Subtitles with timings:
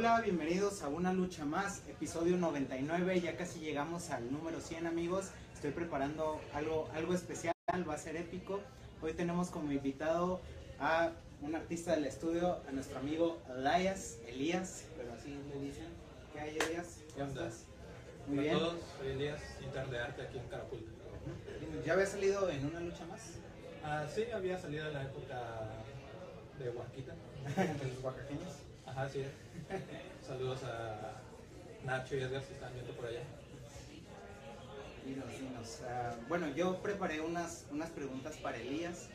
[0.00, 5.26] Hola, bienvenidos a una lucha más, episodio 99, ya casi llegamos al número 100 amigos,
[5.52, 7.52] estoy preparando algo, algo especial,
[7.86, 8.62] va a ser épico.
[9.02, 10.40] Hoy tenemos como invitado
[10.78, 15.88] a un artista del estudio, a nuestro amigo Elias, Elías, pero así le dicen.
[16.32, 17.00] ¿Qué hay Elías?
[17.14, 17.66] ¿Qué estás?
[18.26, 18.56] Muy Hola bien.
[18.56, 20.86] a todos, soy Elías, intern de arte aquí en Carapulco.
[21.84, 23.32] ¿Ya había salido en una lucha más?
[23.84, 25.68] Ah, sí, había salido en la época
[26.58, 27.12] de Huasquita.
[27.84, 28.69] de los oaxaqueños.
[29.00, 29.24] Ajá, sí.
[30.26, 31.22] Saludos a
[31.86, 33.22] Nacho y Edgar si están viendo por allá.
[35.06, 35.80] Dinos, dinos.
[35.88, 39.08] Ah, bueno, yo preparé unas, unas preguntas para Elías.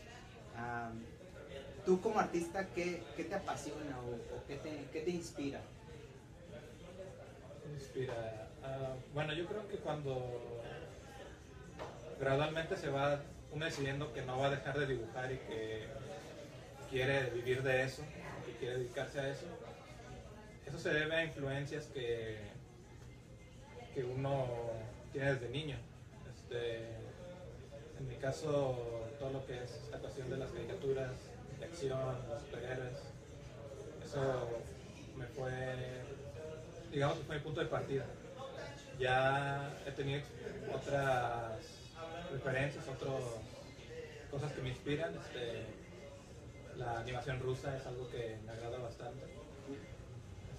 [0.57, 0.89] Ah,
[1.85, 5.61] Tú como artista, ¿qué, qué te apasiona o, o qué, te, qué te inspira?
[7.75, 8.49] Inspira.
[8.63, 10.63] Ah, bueno, yo creo que cuando
[12.19, 13.19] gradualmente se va
[13.51, 15.85] uno decidiendo que no va a dejar de dibujar y que
[16.89, 18.01] quiere vivir de eso,
[18.45, 19.45] que quiere dedicarse a eso,
[20.65, 22.37] eso se debe a influencias que,
[23.93, 24.47] que uno
[25.11, 25.77] tiene desde niño.
[26.35, 26.77] Este,
[27.99, 31.11] en mi caso, todo lo que es esta cuestión de las caricaturas,
[31.59, 32.97] de acción, los superhéroes,
[34.03, 34.49] eso
[35.17, 35.51] me fue,
[36.91, 38.05] digamos fue mi punto de partida.
[38.99, 40.21] Ya he tenido
[40.73, 41.59] otras
[42.31, 43.21] referencias, otras
[44.31, 45.13] cosas que me inspiran.
[45.15, 45.65] Este,
[46.77, 49.23] la animación rusa es algo que me agrada bastante.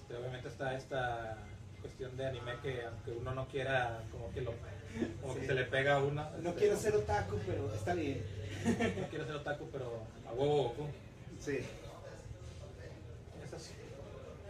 [0.07, 1.37] Este, obviamente está esta
[1.81, 4.53] cuestión de anime que aunque uno no quiera, como que, lo,
[5.21, 6.29] como que se le pega a uno.
[6.41, 8.23] No este, quiero ser otaku, pero está bien.
[9.01, 10.87] no quiero ser otaku, pero a huevo Goku.
[11.41, 11.59] Sí.
[13.45, 13.73] Esas,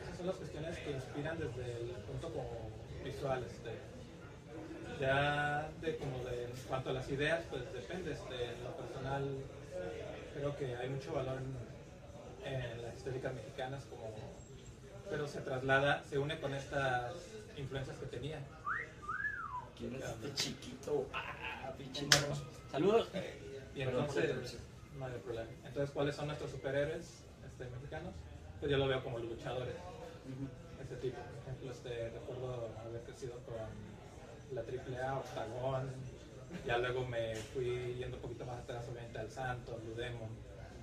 [0.03, 2.69] esas son las cuestiones que inspiran desde el punto como
[3.03, 3.43] visual.
[3.43, 3.71] Este.
[5.01, 8.11] Ya de como de en cuanto a las ideas, pues depende.
[8.11, 9.27] Este, en lo personal
[10.35, 11.39] creo que hay mucho valor
[12.45, 14.13] en, en las estéticas mexicanas, como,
[15.09, 17.13] pero se traslada, se une con estas
[17.57, 18.39] influencias que tenía.
[19.77, 21.07] ¿Quién es este chiquito?
[21.13, 22.07] Ah, pinche.
[22.71, 23.09] Saludos.
[23.75, 24.57] Y por la entonces,
[24.97, 25.49] no hay problema.
[25.65, 28.13] Entonces, ¿cuáles son nuestros superhéroes este, mexicanos?
[28.59, 29.75] Pues yo lo veo como luchadores.
[30.81, 31.17] este tipo.
[31.17, 35.91] Por ejemplo, este, recuerdo haber crecido con la AAA, Octagón,
[36.65, 40.29] ya luego me fui yendo un poquito más atrás, obviamente al Santo, Blue Demon.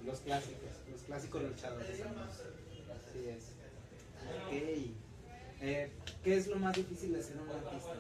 [0.05, 1.89] Los clásicos, los clásicos luchadores.
[1.91, 3.54] Así es.
[4.47, 4.53] Ok.
[5.61, 5.91] Eh,
[6.23, 7.93] ¿Qué es lo más difícil de ser un artista?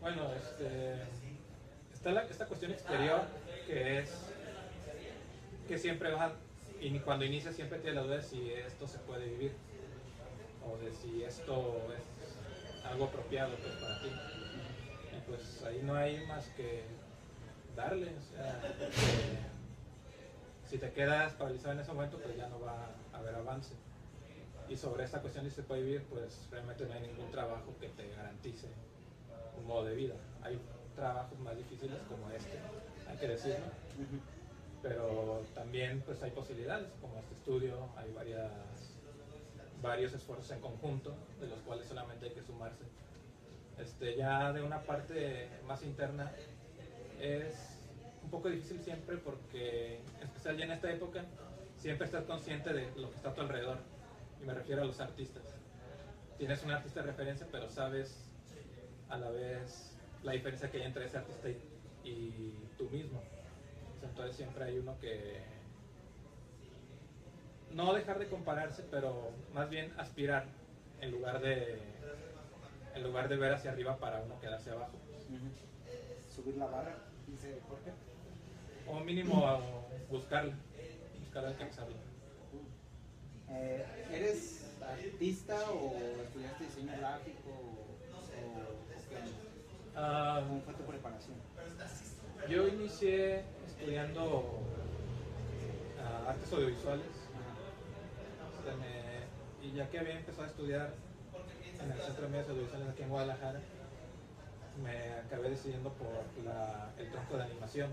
[0.00, 0.94] Bueno, este,
[1.92, 3.22] está la, esta cuestión exterior
[3.66, 4.10] que es
[5.66, 6.34] que siempre vas a,
[6.80, 9.52] y cuando inicias siempre tienes la duda de si esto se puede vivir
[10.64, 14.08] o de si esto es algo apropiado pues, para ti.
[15.16, 16.84] Y pues ahí no hay más que
[17.74, 18.12] darle,
[20.66, 23.74] si te quedas paralizado en ese momento pues ya no va a haber avance.
[24.68, 27.72] Y sobre esta cuestión de si se puede vivir, pues realmente no hay ningún trabajo
[27.80, 28.66] que te garantice
[29.56, 30.14] un modo de vida.
[30.42, 30.58] Hay
[30.96, 32.58] trabajos más difíciles como este,
[33.08, 33.66] hay que decirlo,
[34.82, 38.50] pero también pues hay posibilidades, como este estudio, hay varias,
[39.82, 42.84] varios esfuerzos en conjunto, de los cuales solamente hay que sumarse.
[43.78, 46.32] Este, ya de una parte más interna
[47.20, 47.75] es
[48.36, 51.24] poco difícil siempre porque, en especial ya en esta época,
[51.78, 53.78] siempre estás consciente de lo que está a tu alrededor,
[54.42, 55.42] y me refiero a los artistas.
[56.36, 58.30] Tienes un artista de referencia, pero sabes
[59.08, 61.56] a la vez la diferencia que hay entre ese artista y,
[62.04, 63.22] y tú mismo.
[64.02, 65.40] Entonces siempre hay uno que
[67.72, 70.44] no dejar de compararse, pero más bien aspirar
[71.00, 71.80] en lugar de
[72.94, 74.98] en lugar de ver hacia arriba para uno quedarse abajo.
[76.34, 76.96] Subir la barra,
[77.26, 77.92] dice Jorge.
[78.88, 79.34] O mínimo
[80.10, 80.54] buscarla,
[81.20, 81.96] buscar alcanzarla.
[83.48, 88.76] Eh, ¿Eres artista o estudiaste diseño gráfico o?
[89.96, 91.36] Ah, ¿Cómo fue tu preparación?
[92.48, 94.60] yo inicié estudiando
[95.98, 97.06] ah, artes audiovisuales
[98.78, 100.94] me- y ya que había empezado a estudiar
[101.82, 103.60] en el Centro de Medios Audiovisuales aquí en Guadalajara,
[104.82, 107.90] me acabé decidiendo por la- el tronco de animación.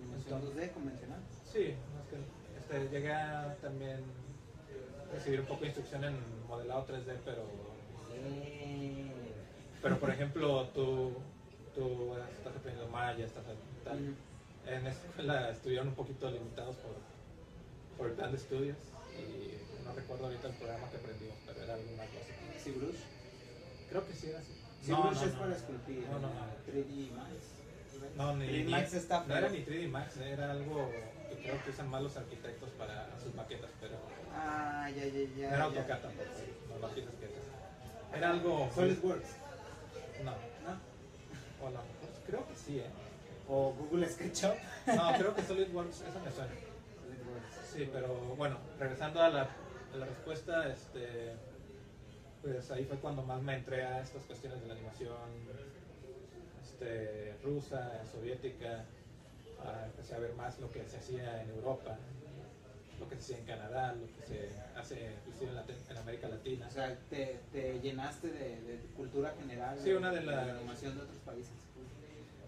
[0.00, 1.20] ¿Animación 2D convencional?
[1.44, 2.16] Sí, más que
[2.58, 4.00] este, llegué a también
[5.12, 6.16] recibir un poco de instrucción en
[6.48, 7.44] modelado 3D, pero,
[9.82, 11.12] pero por ejemplo, tú,
[11.74, 13.44] tú estás aprendiendo Maya, estás
[13.84, 14.14] tal.
[14.66, 16.92] En esta escuela estuvieron un poquito limitados por,
[17.98, 18.76] por el plan de estudios
[19.18, 22.32] y no recuerdo ahorita el programa que aprendimos, pero era alguna cosa.
[22.62, 23.00] ¿ZBrush?
[23.88, 24.52] Creo que sí era así.
[24.84, 26.06] ZBrush es para esculpir.
[26.08, 26.46] No, no, no.
[26.68, 27.60] 3D Max.
[28.16, 30.90] No, ni, 3D ni- Max está no era ni 3D Max, era algo
[31.28, 33.94] que creo que usan más los arquitectos para sus maquetas, pero
[34.34, 35.48] Ah, ya, ya, ya.
[35.50, 35.64] no era.
[35.64, 36.28] AutoCAD tampoco,
[36.68, 37.04] no, no que.
[38.16, 38.70] Era algo...
[38.74, 39.28] SolidWorks,
[40.24, 41.66] No, ¿no?
[41.66, 41.84] o lo mejor,
[42.26, 42.90] creo que sí, ¿eh?
[43.48, 44.54] O Google SketchUp.
[44.86, 46.50] No, creo que SolidWorks, eso me suena.
[47.00, 47.70] SolidWorks.
[47.72, 49.42] Sí, pero bueno, regresando a la,
[49.92, 51.34] a la respuesta, este,
[52.42, 55.12] pues ahí fue cuando más me entré a estas cuestiones de la animación
[56.80, 58.84] este, rusa, soviética,
[59.64, 61.98] ah, empecé a ver más lo que se hacía en Europa,
[62.98, 64.48] lo que se hacía en Canadá, lo que se
[64.78, 66.66] hace inclusive en, Lati- en América Latina.
[66.68, 69.78] O sea, te, te llenaste de, de cultura general.
[69.82, 71.52] Sí, una de las- animación de otros países.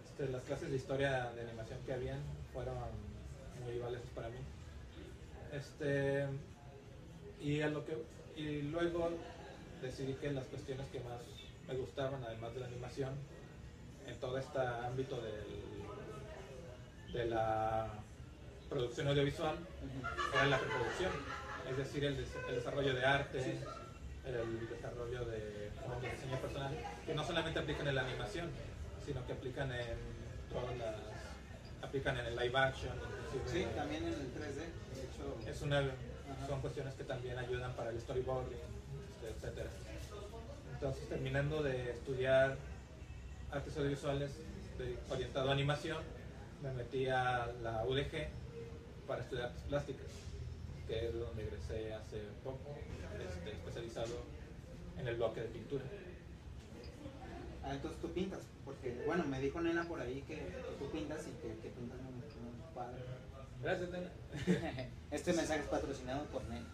[0.04, 2.20] Este, las clases de historia de animación que habían
[2.52, 2.76] fueron
[3.64, 4.36] muy valiosas para mí.
[5.52, 6.26] Este,
[7.40, 7.96] y, a lo que,
[8.36, 9.10] y luego
[9.82, 11.18] decidí que las cuestiones que más
[11.68, 13.10] me gustaban, además de la animación,
[14.06, 15.44] en todo este ámbito del,
[17.12, 17.88] de la
[18.68, 19.56] producción audiovisual,
[20.34, 21.12] era la preproducción,
[21.70, 23.58] es decir, el, des- el desarrollo de arte,
[24.26, 26.74] el desarrollo de, como de diseño personal,
[27.06, 28.50] que no solamente aplican en la animación,
[29.04, 29.98] sino que aplican en
[30.50, 30.94] todas las,
[31.82, 32.92] aplican en el live action,
[33.34, 33.64] inclusive.
[33.68, 34.56] Sí, también en el 3D.
[34.56, 35.82] De hecho, Es una,
[36.48, 39.70] son cuestiones que también ayudan para el storyboarding, este, etcétera.
[40.72, 42.56] Entonces, terminando de estudiar
[43.52, 44.30] artes audiovisuales
[45.10, 45.98] orientado a animación,
[46.62, 48.28] me metí a la UDG
[49.06, 50.06] para estudiar artes plásticas,
[50.86, 52.76] que es donde egresé hace poco,
[53.20, 54.16] este, especializado
[54.98, 55.84] en el bloque de pintura.
[57.64, 58.40] ah, entonces tú pintas.
[58.64, 62.00] Porque, bueno, me dijo Nena por ahí que, que tú pintas y que, que pintas
[62.00, 62.12] muy
[62.74, 63.02] padre.
[63.60, 64.10] Gracias, Nena.
[65.10, 66.66] Este mensaje es patrocinado por Nena.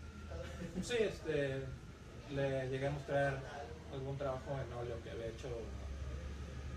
[0.83, 1.63] Sí, este,
[2.31, 3.41] le llegué a mostrar
[3.93, 5.49] algún trabajo en óleo que había hecho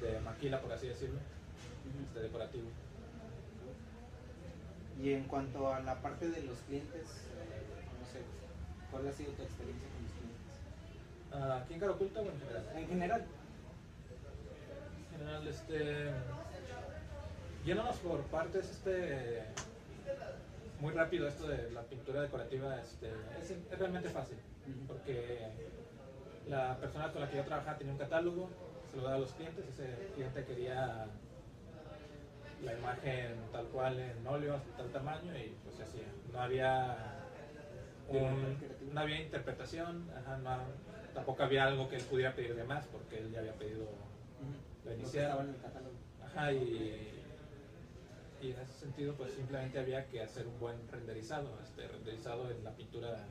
[0.01, 1.19] de maquila, por así decirlo,
[2.03, 2.67] este, decorativo.
[5.01, 7.05] Y en cuanto a la parte de los clientes,
[7.99, 8.21] no sé,
[8.91, 10.53] ¿cuál ha sido tu experiencia con los clientes?
[11.31, 12.65] Ah, ¿Aquí en Cara Oculta o en general?
[12.75, 13.25] En general.
[15.11, 16.11] En general, este,
[17.65, 19.43] yéndonos por partes, este,
[20.79, 23.11] muy rápido esto de la pintura decorativa, este,
[23.41, 24.37] es, es realmente fácil,
[24.87, 25.47] porque
[26.47, 28.49] la persona con la que yo trabajaba tenía un catálogo,
[28.91, 31.07] se lo daba a los clientes, ese cliente quería
[32.63, 36.07] la imagen tal cual en óleo, hasta tal tamaño, y pues se hacía.
[36.31, 36.97] No había,
[38.07, 38.57] un-
[38.93, 40.59] no había interpretación, ajá, no-
[41.13, 43.85] tampoco había algo que él pudiera pedir de más, porque él ya había pedido
[44.83, 45.55] que inicial.
[46.25, 47.11] Ajá, y,
[48.41, 51.49] y en ese sentido, pues simplemente había que hacer un buen renderizado.
[51.63, 53.25] Este renderizado en la pintura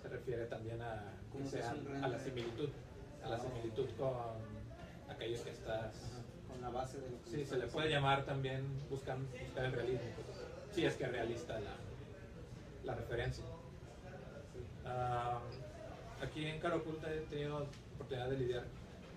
[0.00, 2.68] se refiere también a, ¿Cómo que se sea, hace un a la similitud,
[3.24, 4.63] a la similitud con
[5.14, 5.94] aquello que estás.
[6.48, 9.72] Con la base de lo que Sí, se le puede llamar también buscar, buscar el
[9.72, 10.06] realismo.
[10.72, 11.74] sí, es que es realista la,
[12.84, 13.44] la referencia.
[14.86, 15.40] Ah,
[16.22, 18.64] aquí en Cara Oculta he tenido oportunidad de lidiar,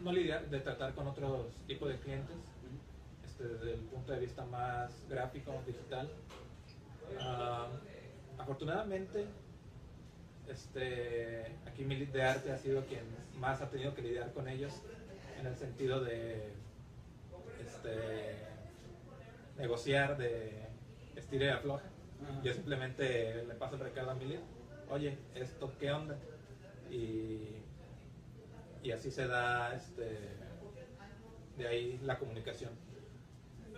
[0.04, 2.36] no lidiar, de tratar con otros tipos de clientes
[3.26, 6.10] este, desde el punto de vista más gráfico, digital.
[7.20, 7.68] Ah,
[8.38, 9.26] afortunadamente,
[10.48, 13.04] este, aquí mi de arte ha sido quien
[13.40, 14.74] más ha tenido que lidiar con ellos
[15.40, 16.54] en el sentido de
[17.66, 18.36] este,
[19.58, 20.68] negociar, de
[21.16, 21.84] estira y afloja.
[22.24, 22.42] Ajá.
[22.44, 24.42] Yo simplemente le paso el recado a mi lead,
[24.90, 26.18] oye, ¿esto qué onda?
[26.92, 27.58] Y,
[28.84, 30.18] y así se da este,
[31.58, 32.72] de ahí la comunicación.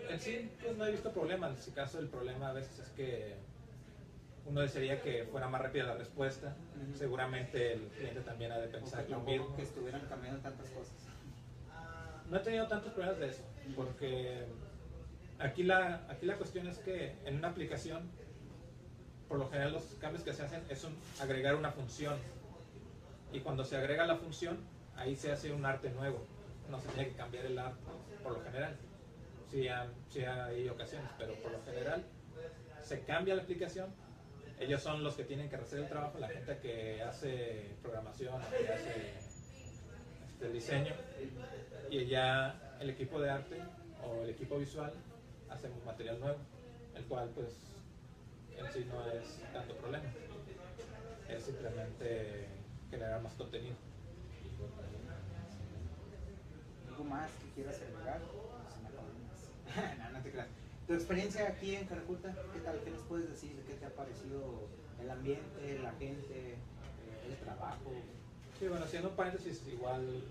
[0.10, 1.48] En sí, pues no he visto problema.
[1.48, 3.36] En este caso, el problema a veces es que
[4.46, 6.56] uno desearía que fuera más rápida la respuesta.
[6.96, 11.09] Seguramente el cliente también ha de O pensar que estuvieran cambiando tantas cosas.
[12.30, 13.44] No he tenido tantos problemas de eso,
[13.76, 14.46] porque
[15.40, 18.10] aquí la, aquí la cuestión es que en una aplicación,
[19.28, 22.18] por lo general los cambios que se hacen es un- agregar una función.
[23.32, 24.58] Y cuando se agrega la función,
[24.96, 26.26] ahí se hace un arte nuevo.
[26.70, 27.80] No se tiene que cambiar el arte,
[28.24, 28.76] por lo general.
[29.50, 29.68] Sí,
[30.10, 32.04] sí hay ocasiones, pero por lo general
[32.84, 33.94] se cambia la aplicación.
[34.60, 38.68] Ellos son los que tienen que hacer el trabajo, la gente que hace programación, que
[38.74, 39.14] hace
[40.40, 40.94] este, el diseño
[41.90, 43.58] y ya el equipo de arte
[44.06, 44.94] o el equipo visual
[45.50, 46.38] hacemos material nuevo,
[46.96, 47.50] el cual pues
[48.58, 50.06] en sí no es tanto problema,
[51.28, 52.48] es simplemente
[52.90, 53.76] generar más contenido.
[56.88, 58.22] ¿Algo más que quieras agregar?
[60.14, 60.48] No, te creas.
[60.88, 62.80] Tu experiencia aquí en Caraculta, ¿qué tal?
[62.84, 63.62] ¿Qué nos puedes decir?
[63.68, 64.68] ¿Qué te ha parecido
[65.02, 67.92] el ambiente, la gente, eh, el trabajo?
[68.60, 70.24] Sí, bueno, haciendo un paréntesis, igual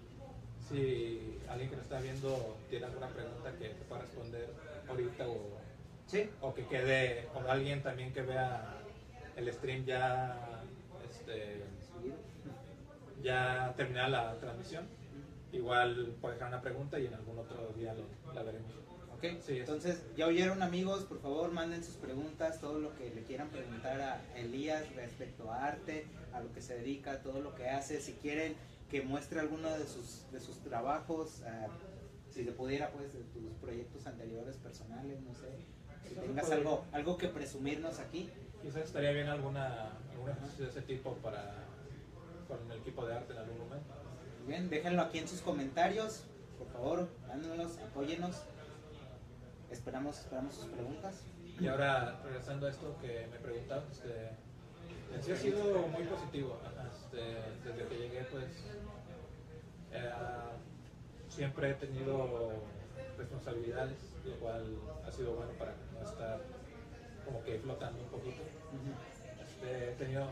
[0.68, 4.48] si alguien que nos está viendo tiene alguna pregunta que pueda responder
[4.88, 5.58] ahorita o,
[6.08, 8.78] Sí, o que quede, o alguien también que vea
[9.36, 10.62] el stream ya,
[11.10, 11.64] este,
[13.22, 14.86] ya terminada la transmisión,
[15.52, 18.72] igual puede dejar una pregunta y en algún otro día lo, la veremos.
[19.20, 23.48] Sí, Entonces, ya oyeron amigos, por favor manden sus preguntas, todo lo que le quieran
[23.48, 28.00] preguntar a Elías respecto a arte, a lo que se dedica, todo lo que hace.
[28.00, 28.54] Si quieren
[28.88, 31.66] que muestre alguno de sus, de sus trabajos, ah,
[32.30, 35.48] si se pudiera, pues, de tus proyectos anteriores personales, no sé.
[36.08, 38.30] Si tengas algo, algo que presumirnos aquí.
[38.62, 41.64] Quizás estaría bien alguna, algún ejercicio de ese tipo para
[42.46, 43.94] con el equipo de arte en algún momento.
[44.44, 46.22] Muy Bien, déjenlo aquí en sus comentarios,
[46.56, 48.36] por favor, mándenos, apóyenos.
[49.70, 51.24] Esperamos, esperamos sus preguntas.
[51.60, 54.30] Y ahora, regresando a esto que me preguntabas, este,
[55.14, 56.58] en sí ha sido muy positivo.
[56.94, 57.18] este,
[57.64, 58.44] desde que llegué, pues,
[59.92, 60.10] eh,
[61.28, 62.62] siempre he tenido
[63.18, 66.40] responsabilidades, lo cual ha sido bueno para no estar
[67.24, 68.42] como que flotando un poquito.
[69.42, 70.28] Este, he tenido,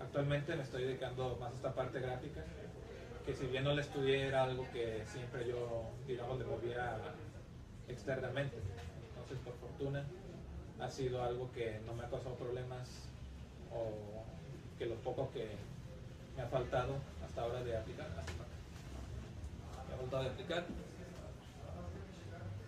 [0.00, 2.44] actualmente me estoy dedicando más a esta parte gráfica,
[3.26, 6.98] que si bien no la estudié era algo que siempre yo, digamos, le movía
[7.88, 8.56] externamente.
[9.08, 10.04] Entonces, por fortuna,
[10.80, 12.88] ha sido algo que no me ha causado problemas
[13.72, 13.92] o
[14.78, 15.48] que lo poco que
[16.36, 20.64] me ha faltado hasta ahora de aplicar, me ha faltado de aplicar,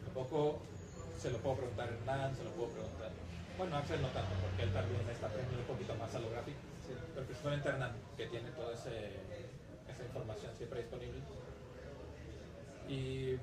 [0.06, 0.58] lo poco
[1.18, 3.11] se lo puedo preguntar a Hernán, se lo puedo preguntar.
[3.58, 6.58] Bueno, Axel no tanto, porque él también está aprendiendo un poquito más a lo gráfico,
[7.14, 8.90] pero principalmente Hernán, que tiene toda esa
[10.04, 11.20] información siempre disponible.
[12.88, 13.37] Y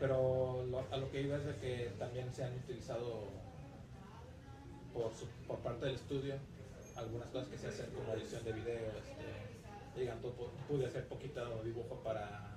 [0.00, 3.24] pero lo- a lo que iba es de que también se han utilizado
[4.92, 6.34] por, su- por parte del estudio
[6.96, 11.62] algunas cosas que se hacen como edición de video, este, llegando pu- pude hacer poquito
[11.62, 12.52] dibujo para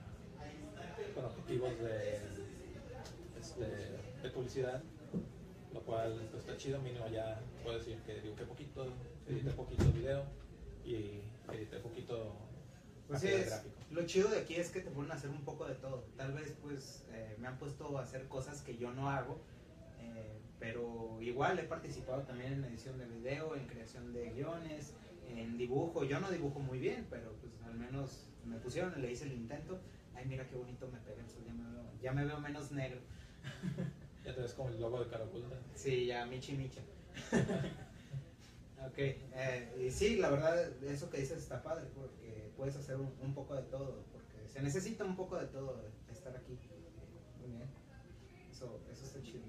[1.16, 2.20] con objetivos de,
[3.40, 3.66] este,
[4.24, 4.82] de publicidad,
[5.74, 8.86] lo cual pues, está chido, mínimo ya puedo decir que dibujé poquito,
[9.28, 10.24] edité poquito video
[10.86, 11.22] y
[11.54, 12.34] edité poquito
[13.10, 13.30] Pues sí,
[13.90, 16.06] lo chido de aquí es que te ponen a hacer un poco de todo.
[16.16, 19.42] Tal vez pues eh, me han puesto a hacer cosas que yo no hago,
[20.00, 24.94] eh, pero igual he participado también en edición de video, en creación de guiones,
[25.28, 26.04] en dibujo.
[26.04, 29.80] Yo no dibujo muy bien, pero pues al menos me pusieron, le hice el intento.
[30.14, 33.00] Ay, mira qué bonito me sol, ya me veo, ya me veo menos negro.
[34.24, 35.56] Ya te ves como el logo de Caraculta.
[35.74, 36.82] Sí, ya Michi Micha.
[38.88, 43.34] ok, eh, y sí, la verdad, eso que dices está padre, porque puedes hacer un,
[43.34, 46.58] poco de todo, porque se necesita un poco de todo de estar aquí.
[47.40, 47.70] Muy bien,
[48.52, 49.44] eso, eso está chido.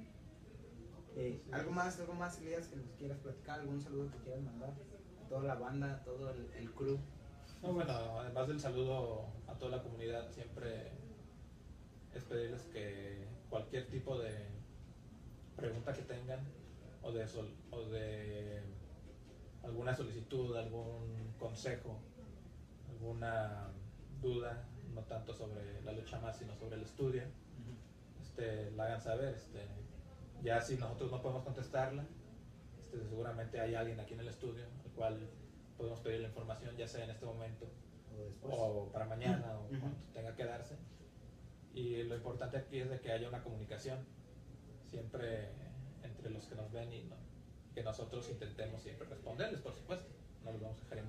[1.17, 3.61] Eh, ¿Algo más, algo más, Elías, que nos quieras platicar?
[3.61, 4.73] ¿Algún saludo que quieras mandar?
[5.29, 6.99] Toda la banda, todo el, el crew.
[7.63, 10.93] No, bueno, además del saludo a toda la comunidad, siempre
[12.15, 14.49] es pedirles que cualquier tipo de
[15.57, 16.41] pregunta que tengan
[17.03, 18.63] o de, sol- o de
[19.63, 21.99] alguna solicitud, algún consejo,
[22.89, 23.69] alguna
[24.21, 27.23] duda, no tanto sobre la lucha más, sino sobre el estudio,
[28.21, 29.35] este, la hagan saber.
[29.35, 29.67] Este,
[30.43, 32.05] ya si nosotros no podemos contestarla,
[32.79, 35.29] este, seguramente hay alguien aquí en el estudio al cual
[35.77, 37.67] podemos pedir la información, ya sea en este momento
[38.43, 40.77] O para mañana o cuando tenga que darse.
[41.73, 43.99] Y lo importante aquí es de que haya una comunicación
[44.85, 45.49] siempre
[46.03, 47.17] entre los que nos ven y no-
[47.75, 50.07] que nosotros intentemos siempre responderles, por supuesto.
[50.45, 51.07] No los vamos a dejar en.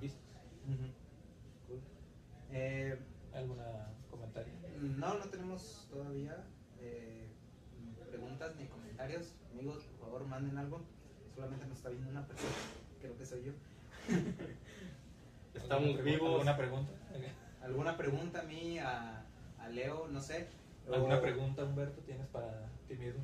[1.66, 1.80] Cool.
[2.50, 2.98] Eh,
[3.34, 3.58] ¿Algún
[4.10, 4.52] comentario?
[4.80, 6.36] No, no tenemos todavía
[6.80, 7.26] eh,
[8.10, 9.34] preguntas ni comentarios.
[9.52, 10.82] Amigos, por favor, manden algo.
[11.34, 12.52] Solamente nos está viendo una persona.
[13.00, 13.52] Creo que soy yo.
[15.54, 16.30] Estamos ¿Alguna vivos.
[16.34, 16.92] ¿Alguna pregunta?
[17.62, 19.24] ¿Alguna pregunta a mí, a,
[19.58, 20.08] a Leo?
[20.08, 20.48] No sé.
[20.92, 23.22] ¿Alguna O- pregunta, Humberto, tienes para ti mismo?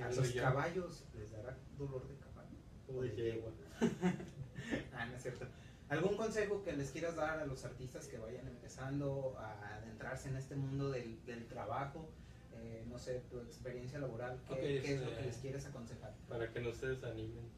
[0.00, 2.56] ¿A los caballos les dará dolor de caballo?
[2.88, 3.50] O de yegua.
[4.94, 5.46] Ah, no es cierto.
[5.88, 10.36] ¿Algún consejo que les quieras dar a los artistas que vayan empezando a adentrarse en
[10.36, 12.08] este mundo del, del trabajo?
[12.54, 16.14] Eh, no sé, tu experiencia laboral, ¿qué, qué es lo este- que les quieres aconsejar?
[16.28, 17.50] Para que no se desanimen.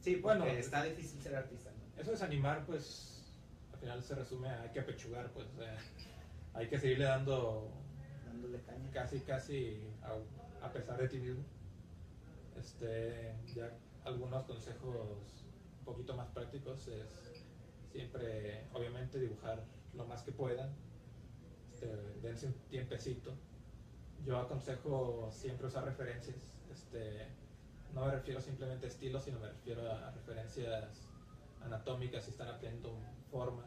[0.00, 1.70] Sí, Bueno, porque está difícil ser artista.
[1.70, 2.00] ¿no?
[2.00, 3.34] Eso es animar, pues
[3.72, 5.76] al final se resume a hay que apechugar, pues o sea,
[6.54, 7.70] hay que seguirle dando
[8.26, 8.90] Dándole caña.
[8.92, 11.42] casi, casi a, a pesar de ti mismo.
[12.58, 13.70] Este, ya
[14.04, 15.44] algunos consejos
[15.78, 17.44] un poquito más prácticos es
[17.92, 19.62] siempre, obviamente, dibujar
[19.94, 20.70] lo más que puedan.
[21.72, 21.86] Este,
[22.22, 23.34] dense un tiempecito.
[24.24, 26.58] Yo aconsejo siempre usar referencias.
[26.70, 27.28] Este,
[27.94, 31.08] no me refiero simplemente a estilos, sino me refiero a referencias
[31.64, 32.98] anatómicas si están aprendiendo
[33.30, 33.64] forma,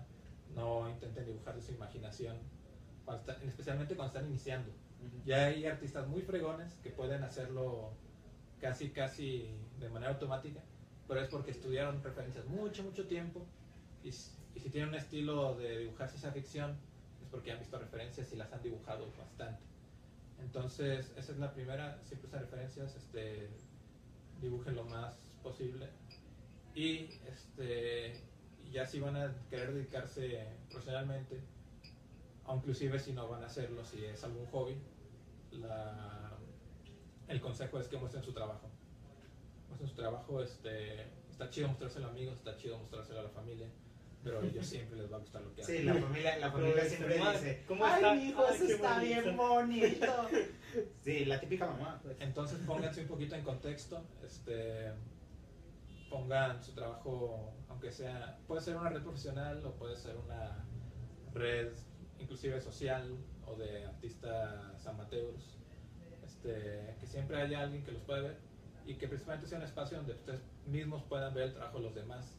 [0.55, 2.37] no intenten dibujar de su imaginación,
[3.45, 4.71] especialmente cuando están iniciando.
[5.25, 7.93] Ya hay artistas muy fregones que pueden hacerlo
[8.61, 9.49] casi, casi
[9.79, 10.61] de manera automática,
[11.07, 13.45] pero es porque estudiaron referencias mucho, mucho tiempo.
[14.03, 16.77] Y, si tienen un estilo de dibujar ciencia ficción,
[17.21, 19.61] es porque han visto referencias y las han dibujado bastante.
[20.39, 23.49] Entonces, esa es la primera, siempre usan referencias, este,
[24.41, 25.87] dibujen lo más posible.
[26.75, 28.21] Y este,
[28.71, 31.39] ya si van a querer dedicarse profesionalmente,
[32.45, 34.75] o inclusive si no van a hacerlo, si es algún hobby,
[35.51, 36.20] la-
[37.31, 38.69] el consejo es que muestren su trabajo.
[39.67, 43.67] Muestren su trabajo, este, está chido mostrárselo a amigos, está chido mostrárselo a la familia,
[44.23, 45.77] pero a ellos siempre les va a gustar lo que hacen.
[45.77, 48.13] Sí, la familia, la familia siempre mamá, dice, ¿cómo ay, está?
[48.15, 49.21] mi hijo, Ay, eso está bonito".
[49.23, 50.07] bien bonito.
[51.03, 51.99] Sí, la típica mamá.
[52.01, 52.15] pues.
[52.21, 54.93] Entonces pónganse un poquito en contexto, este,
[56.09, 60.65] pongan su trabajo, aunque sea, puede ser una red profesional o puede ser una
[61.33, 61.73] red
[62.19, 65.57] inclusive social o de artistas amateurs,
[66.43, 68.37] este, que siempre haya alguien que los pueda ver
[68.85, 71.95] y que principalmente sea un espacio donde ustedes mismos puedan ver el trabajo de los
[71.95, 72.33] demás,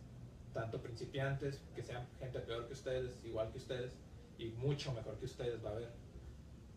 [0.53, 3.97] tanto principiantes, que sean gente peor que ustedes, igual que ustedes
[4.39, 5.91] y mucho mejor que ustedes va a ver.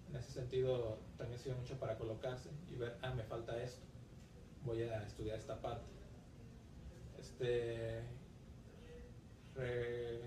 [0.10, 3.82] En ese sentido, también sirve mucho para colocarse y ver, ah, me falta esto,
[4.64, 5.86] voy a estudiar esta parte.
[7.20, 8.04] Este,
[9.56, 10.22] re-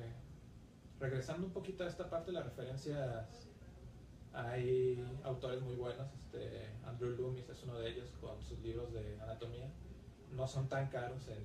[0.99, 3.48] regresando un poquito a esta parte de las referencias,
[4.39, 9.21] hay autores muy buenos, este, Andrew Loomis es uno de ellos con sus libros de
[9.21, 9.69] anatomía,
[10.31, 11.45] no son tan caros, en,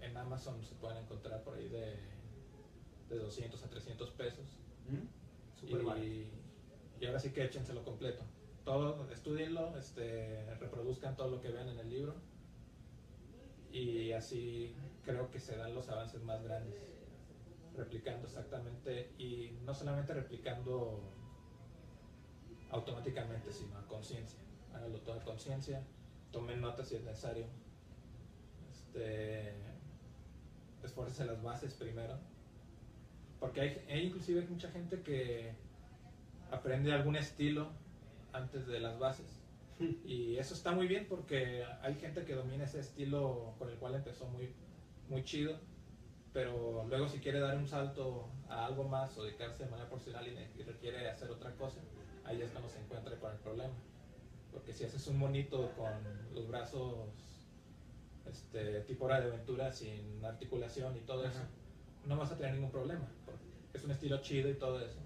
[0.00, 1.96] en Amazon se pueden encontrar por ahí de,
[3.10, 4.46] de 200 a 300 pesos.
[4.88, 5.74] ¿Mm?
[5.84, 6.02] Barato.
[6.02, 6.30] Y,
[7.00, 8.24] y ahora sí que échenselo completo.
[8.64, 12.14] Todo, estudienlo, este, reproduzcan todo lo que vean en el libro.
[13.70, 16.80] Y así creo que se dan los avances más grandes.
[17.76, 21.19] Replicando exactamente, y no solamente replicando
[22.70, 24.38] automáticamente, sino a conciencia.
[24.74, 25.82] Háganlo todo a conciencia,
[26.30, 27.46] tomen notas si es necesario.
[28.70, 29.54] Este,
[30.82, 32.18] esfuércense las bases primero.
[33.38, 35.54] Porque hay, hay inclusive mucha gente que
[36.50, 37.70] aprende algún estilo
[38.32, 39.36] antes de las bases.
[40.04, 43.94] Y eso está muy bien porque hay gente que domina ese estilo con el cual
[43.94, 44.54] empezó muy,
[45.08, 45.58] muy chido,
[46.34, 50.26] pero luego si quiere dar un salto a algo más o dedicarse de manera profesional
[50.28, 51.80] y requiere hacer otra cosa,
[52.30, 53.74] ahí es cuando se encuentra con el problema.
[54.52, 55.92] Porque si haces un monito con
[56.34, 57.08] los brazos
[58.26, 61.48] este, tipo hora de aventura sin articulación y todo eso, Ajá.
[62.06, 63.06] no vas a tener ningún problema.
[63.24, 63.40] porque
[63.74, 64.98] es un estilo chido y todo eso.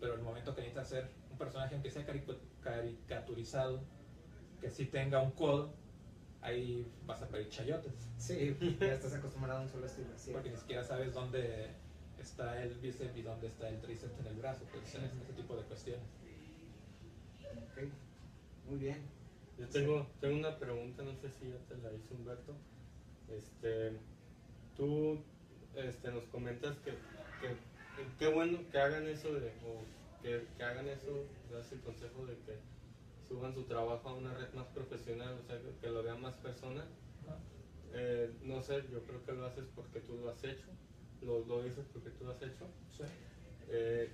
[0.00, 2.04] Pero el momento que necesitas hacer un personaje aunque sea
[2.62, 3.80] caricaturizado,
[4.60, 5.74] que sí tenga un codo,
[6.40, 8.08] ahí vas a pedir chayotes.
[8.18, 10.08] Sí, ya estás acostumbrado a un solo estilo.
[10.16, 10.32] sí.
[10.32, 11.70] Porque ni siquiera sabes dónde
[12.18, 14.64] está el bíceps y dónde está el tríceps en el brazo.
[14.72, 16.06] Pues ese tipo de cuestiones.
[17.56, 17.82] Ok,
[18.68, 19.02] Muy bien.
[19.58, 22.54] Yo tengo, tengo una pregunta, no sé si ya te la hizo Humberto.
[23.28, 23.96] Este,
[24.76, 25.18] tú
[25.74, 27.56] este, nos comentas que, que
[28.18, 29.80] qué bueno que hagan eso de, o
[30.22, 32.58] que, que hagan eso, das el consejo de que
[33.26, 36.34] suban su trabajo a una red más profesional, o sea, que, que lo vean más
[36.34, 36.84] personas.
[37.26, 37.34] ¿no?
[37.94, 40.66] Eh, no sé, yo creo que lo haces porque tú lo has hecho,
[41.22, 42.68] lo, lo dices porque tú lo has hecho.
[42.96, 43.04] Sí.
[43.68, 44.10] Eh,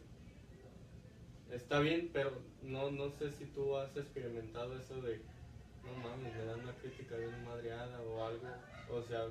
[1.52, 5.20] está bien, pero no, no sé si tú has experimentado eso de,
[5.84, 8.46] no mames, me dan una crítica bien madreada o algo.
[8.90, 9.26] O sea,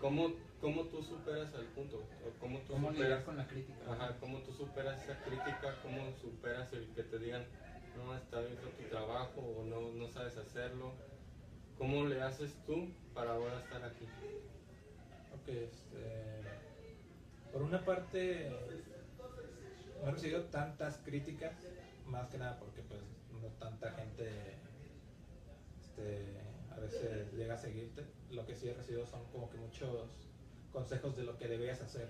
[0.00, 1.98] ¿cómo, cómo tú superas al punto?
[1.98, 3.92] O ¿Cómo tú ¿Cómo superas, con la crítica?
[3.92, 5.76] ajá, ¿Cómo tú superas esa crítica?
[5.82, 7.44] ¿Cómo superas el que te digan,
[7.96, 10.92] no, está bien tu trabajo o no, no sabes hacerlo?
[11.78, 14.06] ¿Cómo le haces tú para ahora estar aquí?
[15.34, 16.42] Ok, este,
[17.52, 18.50] por una parte,
[20.02, 21.54] no he recibido tantas críticas,
[22.06, 23.00] más que nada porque pues
[23.40, 24.56] no tanta gente
[25.80, 28.04] este, a veces llega a seguirte.
[28.30, 30.10] Lo que sí he recibido son como que muchos
[30.72, 32.08] consejos de lo que debías hacer.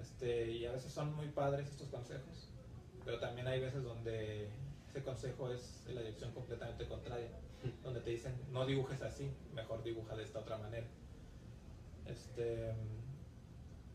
[0.00, 2.48] Este, y a veces son muy padres estos consejos,
[3.04, 4.48] pero también hay veces donde
[4.88, 7.30] ese consejo es en la dirección completamente contraria,
[7.84, 10.86] donde te dicen no dibujes así, mejor dibuja de esta otra manera.
[12.06, 12.72] Este,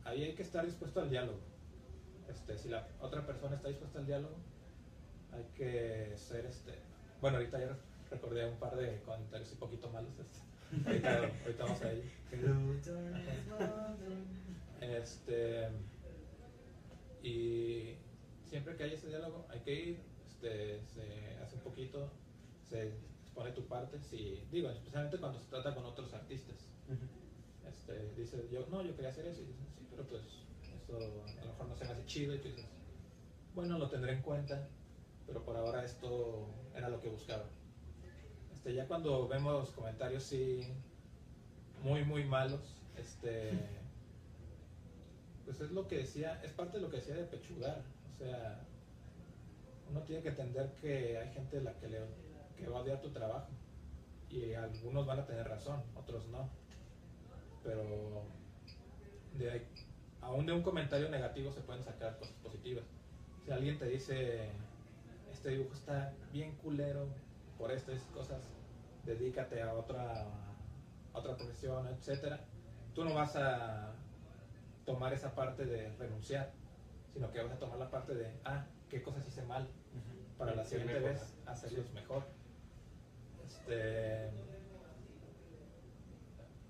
[0.05, 1.39] ahí hay que estar dispuesto al diálogo.
[2.29, 4.35] Este, si la otra persona está dispuesta al diálogo,
[5.31, 6.73] hay que ser este.
[7.21, 7.77] Bueno, ahorita ya
[8.09, 10.11] recordé un par de comentarios un poquito malos.
[10.19, 12.03] este, ahorita, ahorita vamos a ello.
[14.81, 15.69] Este,
[17.23, 17.95] y
[18.45, 22.09] siempre que hay ese diálogo, hay que ir, este, se hace un poquito,
[22.69, 23.99] se expone tu parte.
[24.01, 26.55] Si, digo, especialmente cuando se trata con otros artistas.
[27.67, 29.41] Este, dice yo, no, yo quería hacer eso.
[29.41, 30.23] Y dicen, sí, pero pues
[30.95, 32.65] a lo mejor no se me hace chido y tú dices,
[33.53, 34.67] bueno, lo tendré en cuenta,
[35.25, 37.45] pero por ahora esto era lo que buscaba.
[38.53, 40.61] Este, ya cuando vemos comentarios sí
[41.81, 43.51] muy muy malos, este
[45.45, 48.65] pues es lo que decía, es parte de lo que decía de pechugar, o sea,
[49.89, 51.99] uno tiene que entender que hay gente la que le
[52.57, 53.49] que va a odiar tu trabajo
[54.29, 56.49] y algunos van a tener razón, otros no.
[57.63, 58.23] Pero
[59.37, 59.67] de ahí,
[60.27, 62.83] aún de un comentario negativo se pueden sacar cosas positivas.
[63.45, 64.49] Si alguien te dice,
[65.31, 67.07] este dibujo está bien culero
[67.57, 68.41] por estas cosas,
[69.05, 70.23] dedícate a otra,
[71.13, 72.41] a otra profesión, etcétera,
[72.93, 73.93] tú no vas a
[74.85, 76.51] tomar esa parte de renunciar,
[77.13, 79.69] sino que vas a tomar la parte de, ah, qué cosas hice mal,
[80.37, 81.09] para la siguiente mejor.
[81.09, 82.23] vez hacerlos mejor.
[83.45, 84.29] Este,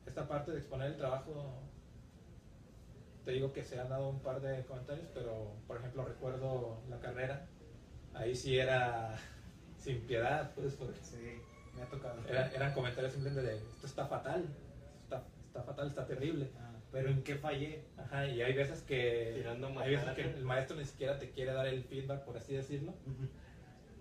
[0.06, 1.60] esta parte de exponer el trabajo,
[3.28, 6.98] te digo que se han dado un par de comentarios, pero por ejemplo recuerdo la
[7.02, 7.46] carrera,
[8.14, 9.20] ahí sí era
[9.78, 11.18] sin piedad, pues, porque Sí,
[11.76, 12.26] me ha tocado.
[12.26, 14.46] era- eran comentarios simplemente de esto está fatal,
[15.04, 16.50] está, está fatal, está terrible.
[16.58, 17.84] Ah, pero ¿en qué fallé?
[17.98, 21.52] Ajá, y hay veces que Tirando hay veces que el maestro ni siquiera te quiere
[21.52, 22.94] dar el feedback, por así decirlo.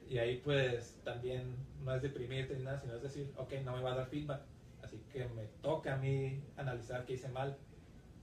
[0.08, 3.82] Y ahí pues también no es deprimirte ni nada, sino es decir, ok, no me
[3.82, 4.42] va a dar feedback,
[4.84, 7.58] así que me toca a mí analizar qué hice mal.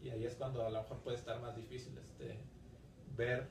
[0.04, 2.38] Y ahí es cuando a lo mejor puede estar más difícil este,
[3.16, 3.48] ver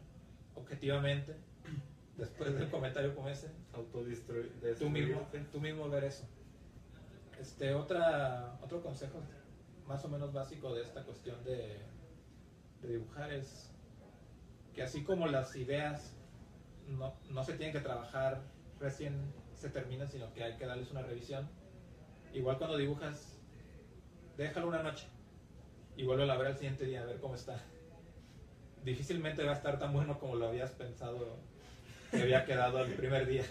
[0.54, 1.34] objetivamente,
[2.16, 4.52] después del comentario como ese, Autodestruir.
[4.78, 6.28] tú mismo, tú mismo ver eso.
[7.40, 9.20] Este, otra, otro consejo
[9.86, 11.80] más o menos básico de esta cuestión de,
[12.82, 13.72] de dibujar es
[14.74, 16.14] que así como las ideas
[16.86, 18.42] no, no se tienen que trabajar
[18.78, 21.48] recién se terminan, sino que hay que darles una revisión.
[22.34, 23.38] Igual cuando dibujas,
[24.36, 25.06] déjalo una noche
[25.96, 27.61] y vuelve a ver al siguiente día a ver cómo está.
[28.85, 31.38] Difícilmente va a estar tan bueno como lo habías pensado
[32.11, 33.44] que había quedado el primer día.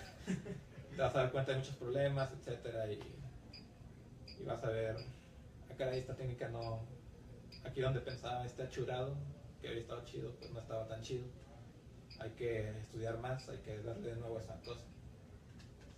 [0.95, 2.99] Te vas a dar cuenta de muchos problemas, etcétera, y,
[4.39, 4.95] y vas a ver,
[5.69, 6.82] ah, caray, esta técnica no,
[7.63, 9.15] aquí donde pensaba este achurado,
[9.62, 11.25] que había estado chido, pues no estaba tan chido.
[12.19, 14.84] Hay que estudiar más, hay que darle de nuevo esa cosa.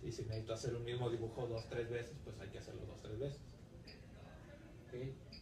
[0.02, 3.00] Y si necesito hacer un mismo dibujo dos, tres veces, pues hay que hacerlo dos,
[3.02, 3.40] tres veces.
[4.86, 4.92] Ok,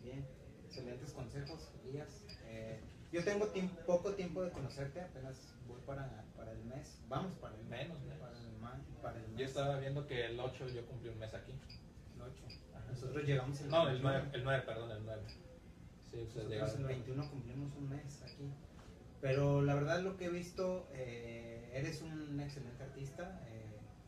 [0.03, 0.27] bien.
[0.73, 2.25] Excelentes consejos, Elías.
[2.47, 2.81] Eh,
[3.13, 6.99] yo tengo tiemp- poco tiempo de conocerte, apenas voy para, para el mes.
[7.11, 7.89] Vamos para el mes.
[7.89, 8.19] Menos, menos.
[8.19, 9.39] Para el, ma- para el mes.
[9.39, 11.53] Yo estaba viendo que el 8 yo cumplí un mes aquí.
[12.15, 12.43] El 8.
[12.75, 12.85] Ajá.
[12.91, 14.11] Nosotros llegamos el No, el 21.
[14.23, 15.23] 9, el 9, perdón, el 9.
[15.27, 15.37] Sí,
[16.23, 16.81] ustedes Nosotros llegaron.
[16.81, 18.51] el 21 cumplimos un mes aquí.
[19.21, 23.43] Pero la verdad lo que he visto, eh, eres un excelente artista.
[23.49, 23.59] eh,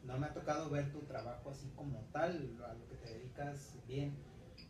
[0.04, 3.74] no me ha tocado ver tu trabajo así como tal, a lo que te dedicas
[3.86, 4.14] bien.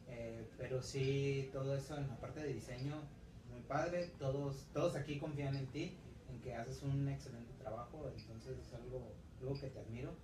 [0.08, 3.02] Eh, pero sí, todo eso en la parte de diseño,
[3.50, 4.10] muy padre.
[4.18, 5.96] Todos, todos aquí confían en ti,
[6.30, 8.10] en que haces un excelente trabajo.
[8.16, 10.14] Entonces es algo, algo que te admiro.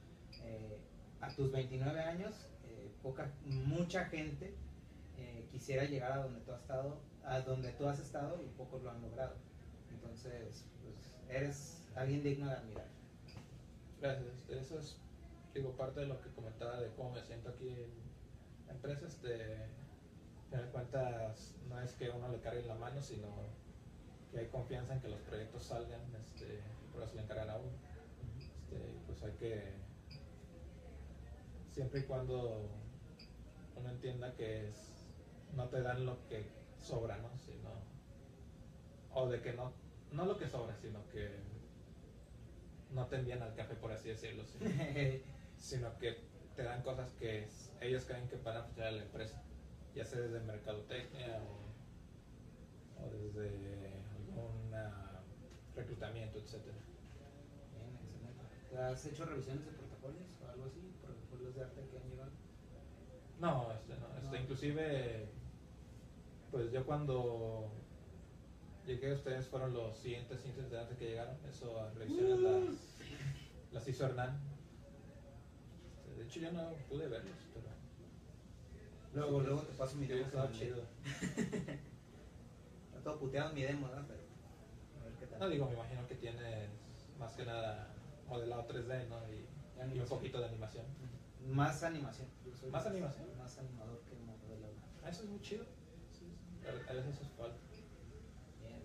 [0.43, 0.79] Eh,
[1.21, 4.55] a tus 29 años, eh, poca, mucha gente
[5.19, 8.83] eh, quisiera llegar a donde tú has estado, a donde tú has estado y pocos
[8.83, 9.37] lo han logrado.
[9.91, 12.89] Entonces, pues eres alguien digno de admirar.
[14.01, 14.49] Gracias.
[14.49, 14.97] Eso es,
[15.55, 18.10] digo, parte de lo que comentaba de cómo me siento aquí en
[18.73, 19.07] empresa.
[19.07, 19.67] Este,
[20.49, 23.29] final de cuentas, no es que uno le cargue la mano, sino
[24.31, 26.61] que hay confianza en que los proyectos salgan, este,
[26.93, 27.71] por eso le encargan a uno.
[28.39, 29.73] Este, pues hay que,
[31.73, 32.69] siempre y cuando
[33.77, 34.75] uno entienda que es,
[35.55, 36.45] no te dan lo que
[36.79, 37.29] sobra, ¿no?
[37.39, 37.71] Sino,
[39.13, 39.73] o de que no,
[40.13, 41.29] no lo que sobra, sino que
[42.91, 44.71] no te envían al café, por así decirlo, sino,
[45.59, 46.19] sino que
[46.57, 49.43] te dan cosas que es- ellos creen que van a funcionar a la empresa,
[49.95, 55.23] ya sea desde mercadotecnia o, o desde algún ah,
[55.75, 56.77] reclutamiento, etcétera.
[57.75, 58.79] Bien, excelente.
[58.79, 60.81] ¿Has hecho revisiones de portafolios o algo así?
[61.01, 62.31] ¿Portafolios de arte que han llegado?
[63.41, 64.37] No, este, no, este, No.
[64.37, 65.29] inclusive,
[66.51, 67.73] pues yo cuando
[68.87, 72.63] llegué, ustedes fueron los siguientes siguientes de arte que llegaron, eso a revisiones las,
[73.73, 74.39] las hizo Hernán.
[75.97, 77.33] Este, De hecho yo no pude verlos,
[79.13, 80.27] Luego, luego te paso mi demo.
[80.27, 80.85] estaba chido.
[82.87, 84.07] Está todo puteado en mi demo, ¿no?
[84.07, 84.21] Pero
[85.01, 85.41] a ver qué tal.
[85.41, 86.71] No digo, me imagino que tienes
[87.19, 87.93] más que nada
[88.29, 89.19] modelado 3D, ¿no?
[89.29, 89.49] Y,
[89.97, 90.87] y un poquito de animación.
[91.49, 92.29] Más animación.
[92.71, 93.27] ¿Más animación?
[93.39, 94.75] Más animador que modelador.
[95.03, 95.65] Ah, eso es muy chido.
[96.13, 96.33] Sí.
[96.89, 97.59] A veces eso es falta.
[98.61, 98.81] Bien.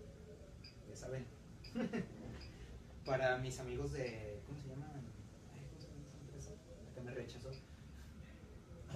[0.89, 1.27] Ya saben.
[3.05, 4.41] Para mis amigos de.
[4.47, 4.87] ¿Cómo se llama?
[4.87, 7.51] La que me rechazó.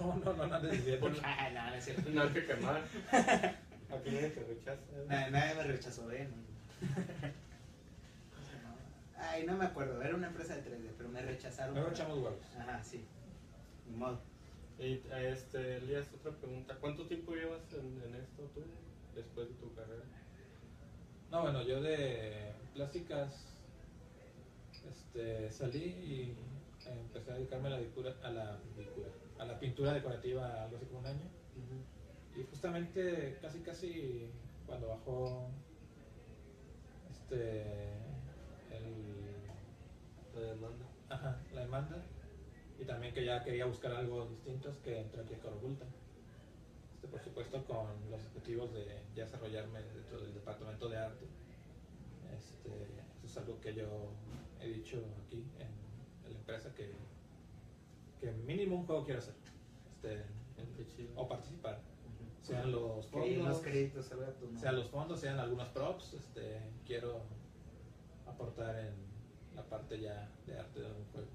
[0.00, 0.56] No, no, no, no.
[1.22, 2.12] Ah, no, no.
[2.14, 2.82] No hay que quemar.
[3.12, 4.80] Aquí nadie te rechaza.
[5.08, 6.28] Nadie, nadie me rechazó, ¿eh?
[6.80, 8.78] ¿Cómo se llamaba?
[9.30, 11.74] Ay, no me acuerdo, era una empresa de 3D, pero me rechazaron.
[11.74, 12.38] Por- echamos huevos.
[12.58, 13.04] Ajá, sí.
[13.88, 14.20] Ni modo.
[14.78, 16.74] Y este, Elías, otra pregunta.
[16.80, 18.62] ¿Cuánto tiempo llevas en, en esto tú,
[19.14, 20.04] después de tu carrera?
[21.30, 23.44] No, bueno, yo de plásticas
[24.88, 26.34] este, salí y
[26.86, 28.58] empecé a dedicarme a la, dicura- a la,
[29.40, 31.26] a la pintura decorativa algo así como un año.
[32.36, 34.30] Y justamente casi casi
[34.66, 35.48] cuando bajó
[37.10, 37.62] este
[38.70, 39.40] el,
[40.34, 40.86] La demanda.
[41.08, 42.04] ajá, la demanda
[42.78, 45.86] y también que ya quería buscar algo distinto que entré aquí a Corvulta.
[46.94, 51.26] Este, por supuesto con los objetivos de ya desarrollarme dentro del departamento de arte.
[52.36, 52.70] Este,
[53.24, 54.12] eso es algo que yo
[54.60, 55.68] he dicho aquí en,
[56.26, 56.90] en la empresa que,
[58.20, 59.34] que mínimo un juego quiero hacer.
[59.96, 60.24] Este,
[61.16, 61.80] o participar.
[62.42, 64.06] Sean los fondos, créditos
[64.56, 67.22] sean los fondos, sean algunos props, este, quiero
[68.26, 68.94] aportar en
[69.54, 71.28] la parte ya de arte de un juego.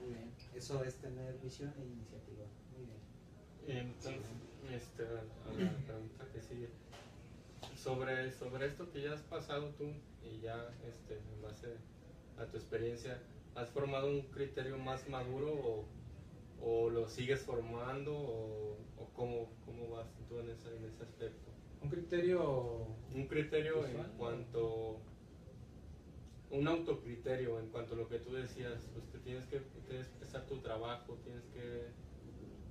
[0.00, 0.32] Muy bien.
[0.54, 2.44] Eso es tener visión e iniciativa.
[2.76, 3.86] Muy bien.
[3.86, 4.26] Entonces,
[4.72, 6.68] este, a la pregunta que sigue.
[7.76, 11.76] Sobre, sobre esto que ya has pasado tú y ya este, en base
[12.38, 13.20] a tu experiencia,
[13.58, 15.88] ¿has formado un criterio más maduro o,
[16.60, 21.50] o lo sigues formando o, o cómo, cómo vas tú en ese, en ese aspecto?
[21.82, 25.00] Un criterio Un criterio en cuanto
[26.50, 30.46] un autocriterio en cuanto a lo que tú decías, pues que tienes que, que expresar
[30.46, 31.88] tu trabajo, tienes que,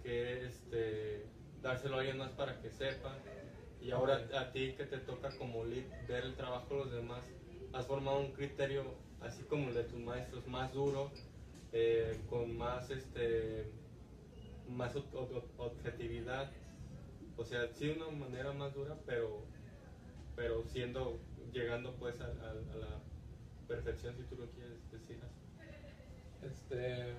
[0.01, 1.27] que este,
[1.61, 3.15] dárselo a alguien más para que sepa.
[3.79, 7.23] Y ahora a ti que te toca como lead ver el trabajo de los demás,
[7.73, 11.11] has formado un criterio así como el de tus maestros, más duro,
[11.73, 13.65] eh, con más este
[14.69, 16.51] más ob- ob- objetividad.
[17.37, 19.41] O sea, sí una manera más dura, pero
[20.35, 21.19] pero siendo
[21.51, 22.99] llegando pues a, a- a la
[23.67, 26.45] perfección si tú lo quieres decir así.
[26.45, 27.13] Este.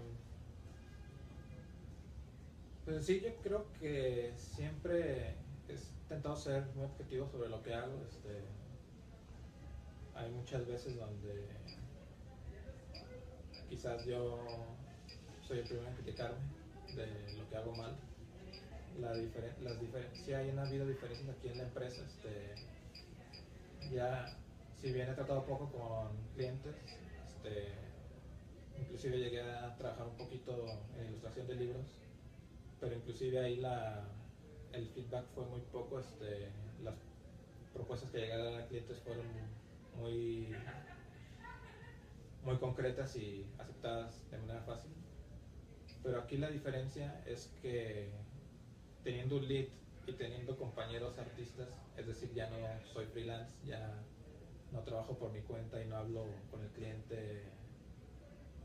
[2.84, 5.34] Pues sí, yo creo que siempre
[5.68, 8.02] he intentado ser muy objetivo sobre lo que hago.
[8.08, 8.40] Este,
[10.14, 11.46] hay muchas veces donde
[13.68, 14.38] quizás yo
[15.46, 16.38] soy el primero en criticarme
[16.96, 17.06] de
[17.38, 17.92] lo que hago mal.
[19.00, 22.02] La diferen- las diferen- sí hay una habido diferencias aquí en la empresa.
[22.04, 22.54] Este,
[23.94, 24.32] ya,
[24.80, 26.74] si bien he tratado poco con clientes,
[27.26, 27.68] este,
[28.80, 31.86] inclusive llegué a trabajar un poquito en ilustración de libros,
[32.80, 34.04] pero inclusive ahí la,
[34.72, 36.48] el feedback fue muy poco, este,
[36.82, 36.94] las
[37.72, 39.26] propuestas que dar a clientes fueron
[39.96, 40.48] muy,
[42.48, 44.90] muy concretas y aceptadas de manera fácil.
[46.02, 48.08] Pero aquí la diferencia es que
[49.04, 49.66] teniendo un lead
[50.06, 52.56] y teniendo compañeros artistas, es decir, ya no
[52.94, 54.02] soy freelance, ya
[54.72, 57.42] no trabajo por mi cuenta y no hablo con el cliente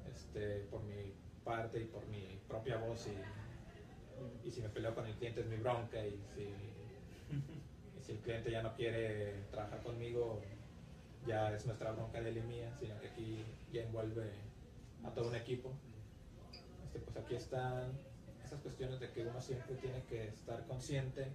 [0.09, 5.05] este, por mi parte y por mi propia voz y, y si me peleo con
[5.05, 6.43] el cliente es mi bronca y si,
[7.99, 10.41] y si el cliente ya no quiere trabajar conmigo
[11.25, 14.31] ya es nuestra bronca de él y mía, sino que aquí ya envuelve
[15.03, 15.71] a todo un equipo.
[16.85, 17.91] Este, pues aquí están
[18.43, 21.27] esas cuestiones de que uno siempre tiene que estar consciente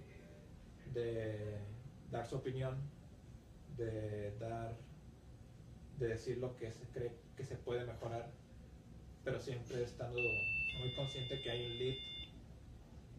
[0.93, 1.59] de
[2.11, 2.77] dar su opinión,
[3.77, 4.75] de dar,
[5.97, 8.29] de decir lo que se cree que se puede mejorar,
[9.23, 10.19] pero siempre estando
[10.79, 11.95] muy consciente que hay un lead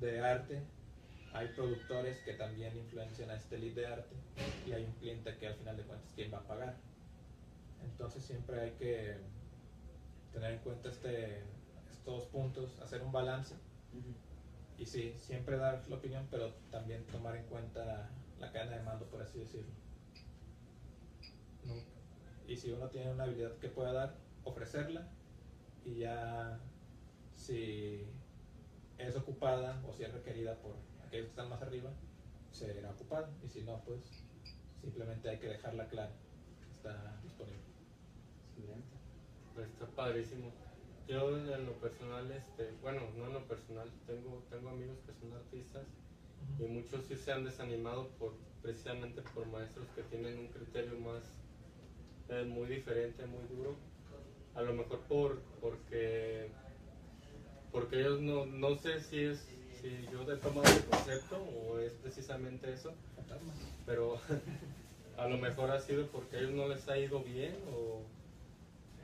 [0.00, 0.62] de arte,
[1.32, 4.16] hay productores que también influencian a este lead de arte
[4.66, 6.76] y hay un cliente que al final de cuentas quién va a pagar.
[7.84, 9.16] Entonces siempre hay que
[10.32, 11.42] tener en cuenta este,
[11.90, 13.54] estos puntos, hacer un balance
[14.80, 19.06] y sí, siempre dar la opinión, pero también tomar en cuenta la cadena de mando,
[19.06, 19.70] por así decirlo.
[21.64, 21.90] Nunca.
[22.48, 25.06] Y si uno tiene una habilidad que pueda dar, ofrecerla
[25.84, 26.58] y ya
[27.34, 28.06] si
[28.98, 30.74] es ocupada o si es requerida por
[31.10, 31.90] aquellos que están más arriba,
[32.52, 33.28] será ocupada.
[33.44, 34.00] Y si no, pues
[34.80, 36.12] simplemente hay que dejarla clara
[36.64, 37.60] que está disponible.
[38.56, 38.96] Excelente.
[39.54, 40.52] Pues está padrísimo.
[41.08, 45.32] Yo en lo personal, este, bueno, no en lo personal, tengo, tengo amigos que son
[45.32, 45.84] artistas
[46.60, 51.24] y muchos sí se han desanimado por precisamente por maestros que tienen un criterio más
[52.28, 53.74] eh, muy diferente, muy duro.
[54.54, 56.52] A lo mejor por porque
[57.72, 59.48] porque ellos no, no sé si es
[59.80, 62.92] si yo he tomado el concepto o es precisamente eso,
[63.86, 64.18] pero
[65.16, 68.02] a lo mejor ha sido porque a ellos no les ha ido bien o,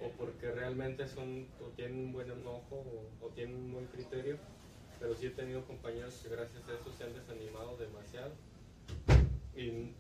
[0.04, 2.84] o porque realmente son o tienen un buen enojo
[3.20, 4.38] o, tienen un buen criterio
[4.98, 8.32] pero sí he tenido compañeros que gracias a eso se han desanimado demasiado.
[9.54, 9.92] Y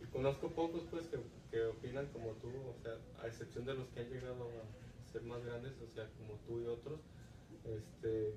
[0.00, 1.18] y conozco pocos pues que,
[1.50, 5.22] que opinan como tú, o sea, a excepción de los que han llegado a ser
[5.22, 7.00] más grandes, o sea, como tú y otros,
[7.64, 8.34] este,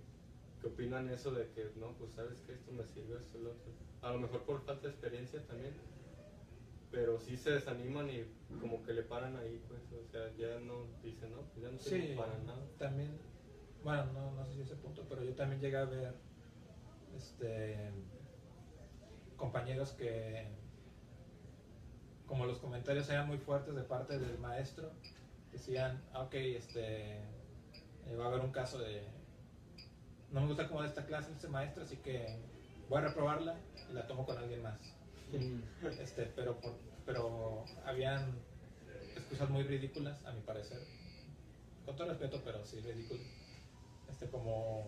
[0.62, 3.72] que opinan eso de que, no, pues sabes que esto me sirve, esto lo otro.
[4.02, 5.74] A lo mejor por falta de experiencia también,
[6.92, 8.26] pero sí se desaniman y
[8.60, 11.80] como que le paran ahí, pues, o sea, ya no dicen, no, pues ya no
[11.80, 12.62] sirve Sí, para nada.
[12.78, 13.18] también,
[13.84, 16.14] bueno, no, no sé si ese punto, pero yo también llegué a ver
[17.16, 17.90] este,
[19.38, 20.46] compañeros que,
[22.28, 24.92] como los comentarios eran muy fuertes de parte del maestro,
[25.52, 29.04] decían, "Ah, ok, este, eh, va a haber un caso de,
[30.32, 32.26] no me gusta cómo da esta clase este maestro, así que
[32.90, 33.56] voy a reprobarla
[33.90, 34.80] y la tomo con alguien más.
[36.00, 38.40] Este, pero, por- pero habían
[39.16, 40.80] excusas muy ridículas, a mi parecer.
[41.86, 43.26] Con todo respeto, pero sí ridículas.
[44.10, 44.86] Este, como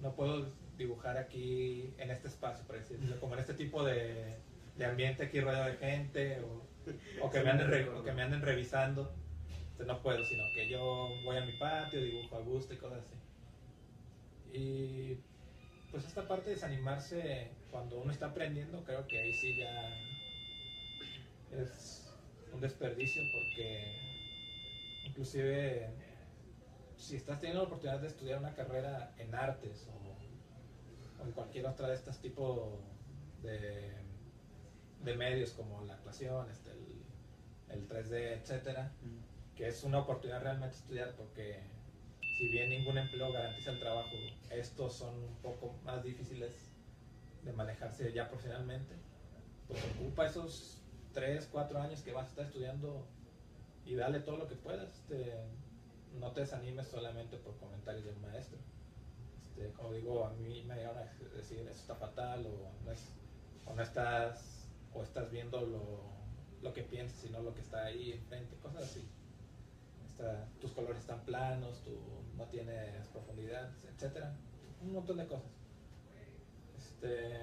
[0.00, 4.36] no puedo dibujar aquí en este espacio, por decirlo, como en este tipo de,
[4.76, 6.62] de ambiente aquí rodeado de gente o,
[7.26, 9.12] o que, me anden o que me anden revisando.
[9.72, 13.00] Este, no puedo, sino que yo voy a mi patio, dibujo a gusto y cosas
[13.04, 13.14] así.
[14.52, 15.18] Y
[15.90, 19.88] pues esta parte de desanimarse cuando uno está aprendiendo, creo que ahí sí ya
[21.52, 22.12] es
[22.52, 23.96] un desperdicio porque
[25.04, 25.90] inclusive
[26.96, 31.66] si estás teniendo la oportunidad de estudiar una carrera en artes o, o en cualquier
[31.66, 32.78] otra de estos tipos
[33.42, 33.90] de,
[35.02, 37.02] de medios como la actuación, este, el,
[37.70, 38.92] el 3D, etcétera,
[39.56, 41.60] que es una oportunidad realmente estudiar porque
[42.40, 44.16] si bien ningún empleo garantiza el trabajo,
[44.50, 46.72] estos son un poco más difíciles
[47.44, 48.94] de manejarse ya profesionalmente,
[49.68, 50.80] pues ocupa esos
[51.12, 53.06] 3, 4 años que vas a estar estudiando
[53.84, 54.88] y dale todo lo que puedas.
[54.88, 55.34] Este,
[56.18, 58.58] no te desanimes solamente por comentarios del maestro.
[59.50, 61.04] Este, como digo, a mí me llegaron a
[61.36, 66.00] decir eso está fatal o no, o no estás o estás viendo lo,
[66.62, 69.06] lo que piensas, sino lo que está ahí enfrente, cosas así.
[70.20, 71.98] Está- tus colores están planos, tú
[72.36, 74.36] no tienes profundidad, etcétera.
[74.82, 75.50] Un montón de cosas.
[76.76, 77.38] Este,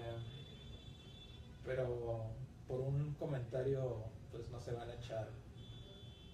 [1.66, 2.36] pero
[2.68, 5.28] por un comentario, pues no se van a echar,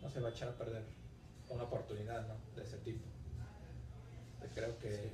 [0.02, 0.84] no se va a echar a perder
[1.50, 2.36] una oportunidad ¿no?
[2.58, 3.06] de ese tipo.
[4.54, 5.10] Creo que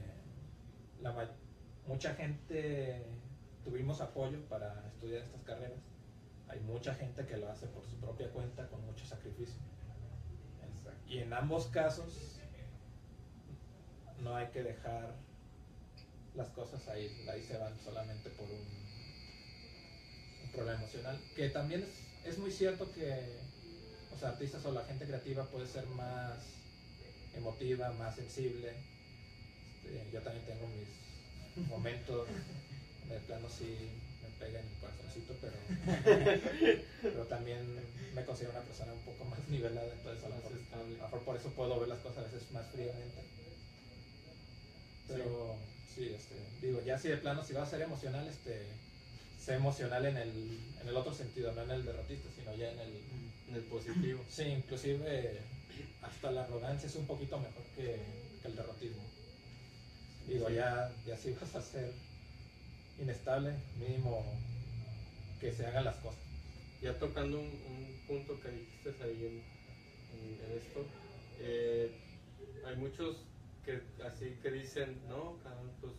[1.02, 1.14] la
[1.86, 3.06] mucha gente
[3.64, 5.80] tuvimos apoyo para estudiar estas carreras.
[6.48, 9.62] Hay mucha gente que lo hace por su propia cuenta con mucho sacrificio.
[11.10, 12.40] Y en ambos casos
[14.22, 15.16] no hay que dejar
[16.36, 18.80] las cosas ahí, ahí se van solamente por un,
[20.54, 21.20] problema emocional.
[21.36, 23.40] Que también es, es muy cierto que
[24.12, 26.38] los artistas o la gente creativa puede ser más
[27.34, 28.74] emotiva, más sensible.
[29.84, 32.28] Este, yo también tengo mis momentos,
[33.08, 33.76] de plano sí
[34.40, 35.54] pega en el corazoncito, pero,
[37.02, 37.62] pero también
[38.16, 41.20] me considero una persona un poco más nivelada, entonces a lo mejor, a lo mejor
[41.24, 43.22] por eso puedo ver las cosas a veces más fríamente.
[45.08, 45.56] Pero
[45.96, 48.62] sí, este, digo, ya si de plano si vas a ser emocional, este,
[49.44, 52.80] sé emocional en el, en el otro sentido, no en el derrotista, sino ya en
[52.80, 52.94] el,
[53.50, 54.24] En el positivo.
[54.30, 55.40] Sí, inclusive
[56.02, 58.00] hasta la arrogancia es un poquito mejor que,
[58.42, 59.04] que el derrotismo.
[60.28, 60.54] Digo, Sí.
[60.56, 61.92] ya, ya si vas a ser
[63.00, 64.42] inestable, mínimo
[65.40, 66.24] que se hagan las cosas.
[66.82, 69.44] Ya tocando un, un punto que dijiste ahí en,
[70.58, 70.92] esto,
[71.38, 71.96] eh,
[72.66, 73.28] hay muchos
[73.64, 75.94] que así que dicen, no, cabrón, pues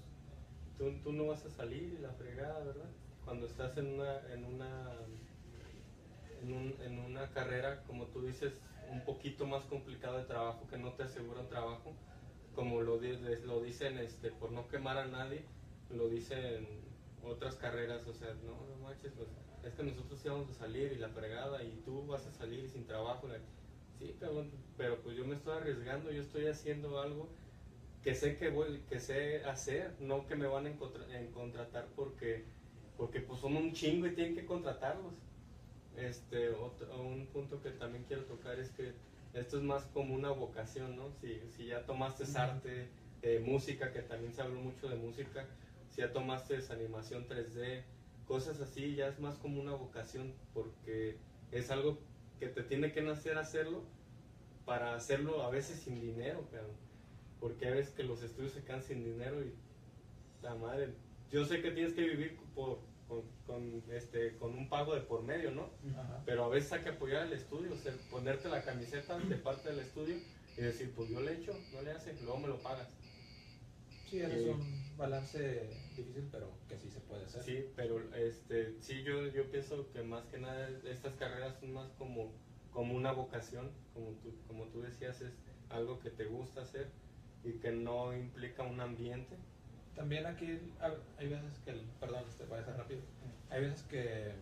[0.78, 2.90] tú, tú no vas a salir y la fregada, ¿verdad?
[3.24, 4.96] Cuando estás en una, en una,
[6.40, 10.78] en, un- en una carrera, como tú dices, un poquito más complicado de trabajo, que
[10.78, 11.96] no te asegura trabajo,
[12.52, 15.44] como lo, lo dicen este, por no quemar a nadie,
[15.88, 16.89] lo dicen
[17.24, 19.28] otras carreras, o sea, no, no manches, pues,
[19.64, 22.68] es que nosotros sí vamos a salir y la fregada y tú vas a salir
[22.68, 23.28] sin trabajo.
[23.28, 23.38] la-
[23.98, 27.28] Sí, cabrón, pero pues yo me estoy arriesgando, yo estoy haciendo algo
[28.02, 31.86] que sé que voy, que sé hacer, no que me van a, encontra- en contratar
[31.94, 32.44] porque,
[32.96, 35.12] porque pues son un chingo y tienen que contratarlos.
[35.96, 38.92] Este, otro, un punto que también quiero tocar es que
[39.34, 41.10] esto es más como una vocación, ¿no?
[41.20, 42.88] Si, si ya tomaste arte,
[43.22, 45.46] eh, música, que también se habló mucho de música,
[45.90, 47.82] si ya tomaste animación 3D,
[48.26, 51.18] cosas así, ya es más como una vocación porque
[51.50, 51.98] es algo
[52.38, 53.82] que te tiene que nacer hacerlo
[54.64, 56.76] para hacerlo a veces sin dinero, cabrón.
[57.40, 59.52] porque a veces que los estudios se quedan sin dinero y
[60.42, 60.94] la madre,
[61.30, 62.78] yo sé que tienes que vivir por,
[63.08, 65.70] con, con, este, con un pago de por medio, ¿no?
[65.98, 66.22] Ajá.
[66.24, 69.70] Pero a veces hay que apoyar el estudio, o sea, ponerte la camiseta de parte
[69.70, 70.16] del estudio
[70.56, 72.88] y decir, pues yo le echo, no le hace, luego me lo pagas.
[74.08, 77.42] Sí, un balance difícil, pero que sí se puede hacer.
[77.42, 81.88] Sí, pero este, sí, yo, yo pienso que más que nada estas carreras son más
[81.98, 82.30] como,
[82.72, 85.32] como una vocación, como tú, como tú decías, es
[85.70, 86.88] algo que te gusta hacer
[87.44, 89.36] y que no implica un ambiente.
[89.96, 90.58] También aquí
[91.18, 93.00] hay veces que, el- perdón, este, voy a ser rápido,
[93.50, 94.32] hay veces que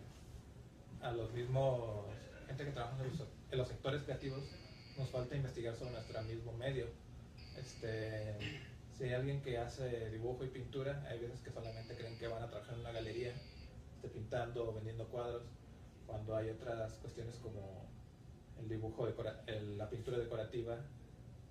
[1.01, 2.05] a los mismos,
[2.47, 4.43] gente que trabaja en los, en los sectores creativos,
[4.97, 6.87] nos falta investigar sobre nuestro mismo medio.
[7.57, 8.35] Este,
[8.99, 12.43] si hay alguien que hace dibujo y pintura, hay veces que solamente creen que van
[12.43, 13.33] a trabajar en una galería,
[13.95, 15.43] este, pintando o vendiendo cuadros,
[16.05, 17.87] cuando hay otras cuestiones como
[18.59, 20.75] el dibujo, decora- el- la pintura decorativa,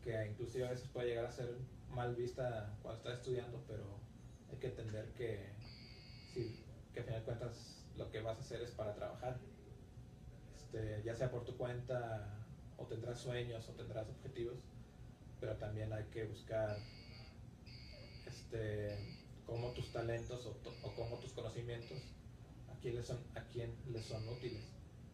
[0.04, 1.48] que inclusive a veces puede llegar a ser
[1.88, 3.98] mal vista cuando estás estudiando, pero
[4.52, 5.46] hay que entender que,
[6.34, 6.54] sí,
[6.92, 9.38] que a final de cuentas lo que vas a hacer es para trabajar.
[10.54, 12.44] Este, ya sea por tu cuenta
[12.76, 14.58] o tendrás sueños o tendrás objetivos,
[15.40, 16.76] pero también hay que buscar
[18.28, 18.96] este,
[19.46, 21.98] cómo tus talentos o, to- o cómo tus conocimientos
[22.70, 24.64] a quién les son, a quién les son útiles.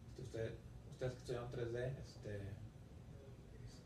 [0.09, 0.53] Este, usted,
[0.91, 2.39] ustedes que estudiaron 3D, este,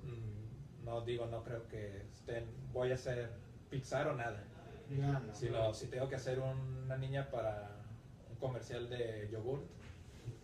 [0.04, 3.30] mm, no digo, no creo que estén, voy a hacer
[3.70, 4.44] Pixar o nada.
[4.90, 5.34] No, no.
[5.36, 7.70] Sino si tengo que hacer una niña para
[8.30, 9.64] un comercial de yogurt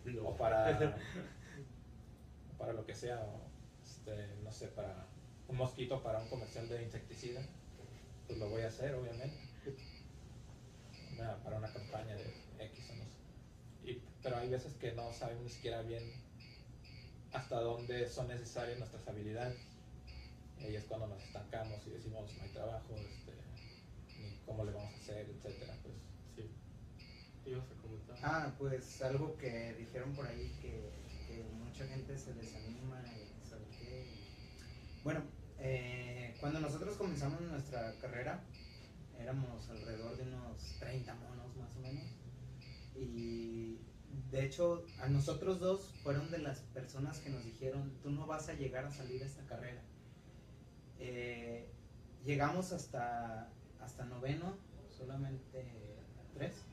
[0.22, 0.96] o para,
[2.58, 3.40] para lo que sea, o,
[3.82, 5.06] este, no sé, para
[5.48, 7.40] un mosquito para un comercial de insecticida,
[8.26, 9.36] pues lo voy a hacer, obviamente.
[11.14, 12.24] Una- para una campaña de
[12.66, 13.90] X o no sé.
[13.90, 16.02] Y- pero hay veces que no sabemos ni siquiera bien
[17.32, 19.58] hasta dónde son necesarias nuestras habilidades.
[20.58, 23.32] Y ahí es cuando nos estancamos y decimos no hay trabajo, este,
[24.20, 25.74] ni cómo le vamos a hacer, etcétera.
[25.82, 25.94] Pues
[26.34, 27.50] Sí.
[27.50, 28.16] ¿Ibas a comentar?
[28.22, 30.90] Ah, pues algo que dijeron por ahí que,
[31.28, 34.04] que mucha gente se desanima y sabe qué.
[34.06, 35.22] y- Bueno,
[35.58, 38.44] eh, cuando nosotros comenzamos nuestra carrera
[39.18, 42.04] éramos alrededor de unos 30 monos más o menos.
[42.94, 43.78] Y
[44.30, 48.48] de hecho a nosotros dos fueron de las personas que nos dijeron, tú no vas
[48.48, 49.82] a llegar a salir a esta carrera.
[50.98, 51.70] Eh,
[52.24, 53.50] llegamos hasta,
[53.80, 54.56] hasta noveno,
[54.90, 55.96] solamente
[56.34, 56.66] tres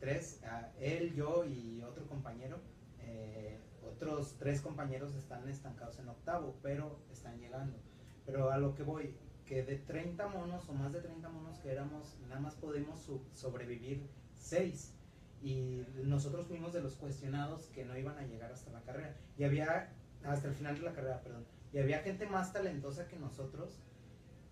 [0.00, 0.40] tres,
[0.80, 2.58] él, yo y otro compañero.
[3.00, 3.58] eh,
[4.00, 7.76] otros tres compañeros están estancados en octavo, pero están llegando.
[8.24, 11.70] Pero a lo que voy, que de 30 monos o más de 30 monos que
[11.70, 14.94] éramos, nada más podemos sobrevivir seis.
[15.42, 19.14] Y nosotros fuimos de los cuestionados que no iban a llegar hasta la carrera.
[19.36, 19.92] Y había,
[20.24, 21.44] hasta el final de la carrera, perdón.
[21.72, 23.82] Y había gente más talentosa que nosotros,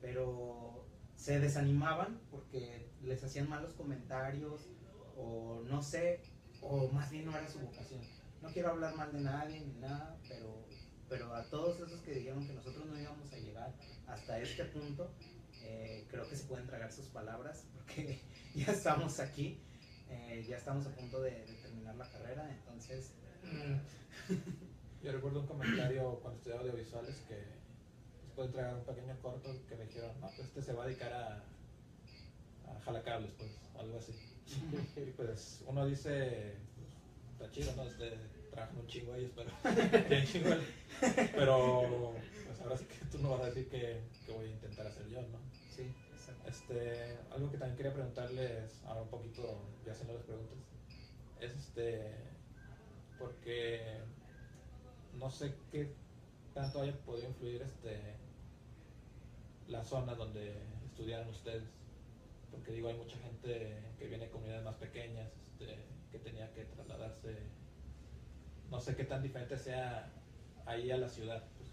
[0.02, 4.68] pero se desanimaban porque les hacían malos comentarios
[5.16, 6.20] o no sé,
[6.60, 8.00] o más bien no era su vocación.
[8.42, 10.64] No quiero hablar mal de nadie ni nada, pero,
[11.08, 13.72] pero a todos esos que dijeron que nosotros no íbamos a llegar
[14.06, 15.10] hasta este punto,
[15.62, 18.20] eh, creo que se pueden tragar sus palabras porque
[18.54, 19.58] ya estamos aquí,
[20.08, 23.12] eh, ya estamos a punto de, de terminar la carrera, entonces...
[23.42, 24.32] mm,
[25.02, 27.36] Yo recuerdo un comentario cuando estudiaba audiovisuales que
[28.24, 30.86] después de entregar un pequeño corto que me dijeron, no, pues este se va a
[30.86, 31.36] dedicar a,
[32.66, 34.12] a jalacables, pues, o algo así.
[34.96, 36.56] Y pues uno dice,
[37.38, 37.84] está chido, ¿no?
[37.84, 38.18] Este,
[38.50, 39.50] trabajan un chingo ellos, pero,
[41.36, 42.14] pero
[42.46, 45.08] pues ahora sí que tú no vas a decir que, que voy a intentar hacer
[45.08, 45.38] yo, ¿no?
[45.70, 46.48] sí, exacto.
[46.48, 50.58] Este, algo que también quería preguntarles, ahora un poquito ya haciendo las preguntas,
[51.40, 52.12] es este,
[53.20, 53.98] porque
[55.14, 55.94] no sé qué
[56.54, 58.16] tanto haya podido influir este,
[59.68, 61.62] la zona donde estudiaron ustedes,
[62.50, 65.87] porque digo, hay mucha gente que viene de comunidades más pequeñas, este,
[66.28, 67.36] tenía que trasladarse,
[68.70, 70.10] no sé qué tan diferente sea
[70.66, 71.42] ahí a la ciudad.
[71.56, 71.68] pues.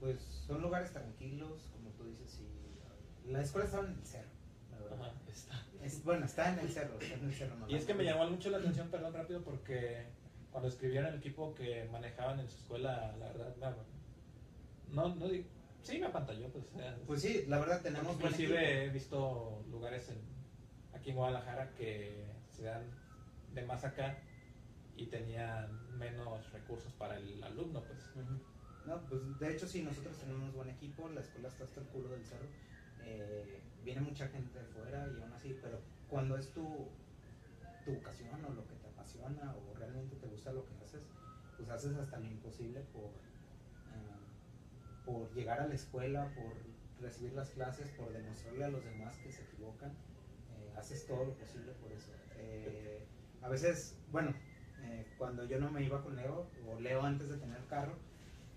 [0.00, 4.30] Pues son lugares tranquilos, como tú dices, y la escuela estaba en el cerro,
[4.70, 5.08] la verdad.
[5.08, 5.66] Ajá, está.
[5.82, 7.56] Es, bueno, está en el cerro, está en el cerro.
[7.56, 10.06] no Y es que me llamó mucho la atención, perdón, rápido, porque
[10.50, 13.76] cuando escribieron el equipo que manejaban en su escuela, la verdad,
[14.88, 15.44] no, no digo,
[15.82, 16.64] sí me apantalló, pues.
[16.74, 20.18] o sea, Pues sí, la verdad tenemos inclusive he visto lugares en,
[20.98, 22.82] aquí en Guadalajara que se dan
[23.54, 24.16] de más acá
[24.96, 27.98] y tenían menos recursos para el alumno, pues.
[28.86, 32.08] No, pues de hecho sí, nosotros tenemos buen equipo, la escuela está hasta el culo
[32.08, 32.46] del cerro,
[33.04, 35.78] eh, viene mucha gente de fuera y aún así, pero
[36.08, 36.88] cuando es tu,
[37.84, 41.02] tu vocación o lo que te apasiona o realmente te gusta lo que haces,
[41.56, 43.10] pues haces hasta lo imposible por,
[43.94, 46.52] eh, por llegar a la escuela, por
[47.00, 51.34] recibir las clases, por demostrarle a los demás que se equivocan, eh, haces todo lo
[51.34, 52.12] posible por eso.
[53.42, 54.34] A veces, bueno,
[54.82, 57.94] eh, cuando yo no me iba con Leo, o Leo antes de tener carro,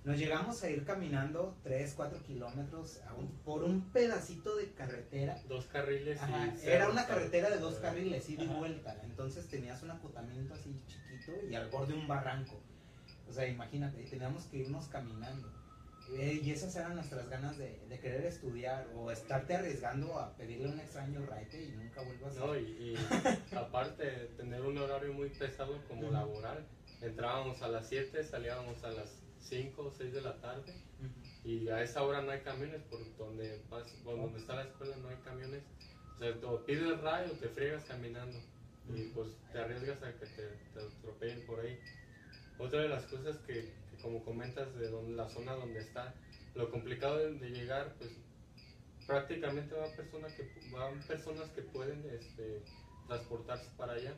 [0.05, 5.41] Nos llegamos a ir caminando 3, 4 kilómetros a un- por un pedacito de carretera.
[5.47, 8.99] Dos carriles Ajá, y Era una carretera de dos carriles, ida y vuelta.
[9.05, 12.59] Entonces tenías un acotamiento así chiquito y al borde un barranco.
[13.29, 15.49] O sea, imagínate, y teníamos que irnos caminando.
[16.11, 20.69] Eh, Y esas eran nuestras ganas de, de querer estudiar o estarte arriesgando a pedirle
[20.69, 22.59] a un extraño raite y nunca vuelvas No, a...
[22.59, 26.65] y, y aparte de tener un horario muy pesado como laboral,
[27.01, 30.73] entrábamos a las 7, salíamos a las 5 o 6 de la tarde
[31.43, 33.61] y a esa hora no hay camiones por donde,
[34.03, 35.63] por donde está la escuela no hay camiones.
[36.15, 38.39] O sea, o pides el rayo o te friegas caminando
[38.93, 41.77] y pues te arriesgas a que te, te atropellen por ahí.
[42.59, 43.73] Otra de las cosas que
[44.03, 46.13] como comentas de donde, la zona donde está,
[46.53, 48.11] lo complicado de, llegar, pues
[49.07, 52.61] prácticamente van personas que, van personas que pueden este,
[53.07, 54.13] transportarse para allá.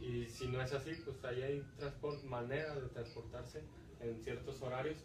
[0.00, 3.62] Y si no es así, pues ahí hay transport, manera de transportarse
[4.00, 4.98] en ciertos horarios.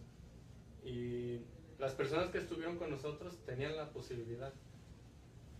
[0.84, 1.41] Y
[1.80, 4.54] las personas que estuvieron con nosotros tenían la posibilidad.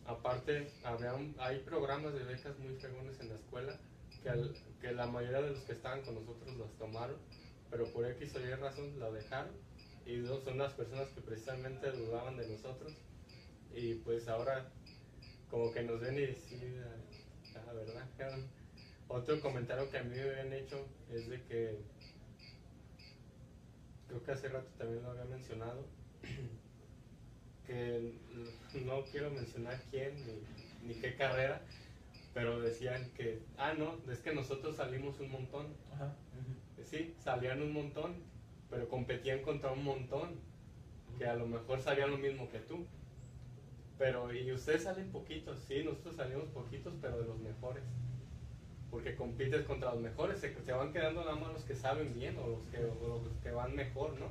[0.06, 3.80] Aparte, había hay programas de becas muy fregones en la escuela
[4.22, 7.18] que, que la mayoría de los que estaban con nosotros las tomaron,
[7.76, 9.52] pero por X o Y razón la dejaron.
[10.06, 12.94] Y son las personas que precisamente dudaban de nosotros.
[13.74, 14.72] Y pues ahora,
[15.50, 16.58] como que nos ven y sí,
[17.54, 18.08] la, la verdad.
[19.10, 21.80] Otro comentario que a mí me habían hecho es de que,
[24.08, 25.86] creo que hace rato también lo había mencionado,
[27.68, 28.14] que
[28.86, 31.62] no quiero mencionar quién ni, ni qué carrera,
[32.34, 35.76] pero decían que, ah, no, es que nosotros salimos un montón.
[35.94, 36.16] Ajá.
[36.86, 38.16] Sí, salían un montón,
[38.70, 40.40] pero competían contra un montón,
[41.18, 42.86] que a lo mejor sabían lo mismo que tú.
[43.98, 47.84] Pero, y ustedes salen poquitos, sí, nosotros salimos poquitos, pero de los mejores.
[48.92, 52.48] Porque compites contra los mejores, se, van quedando nada más los que saben bien o
[52.48, 54.28] los que, van mejor, ¿no?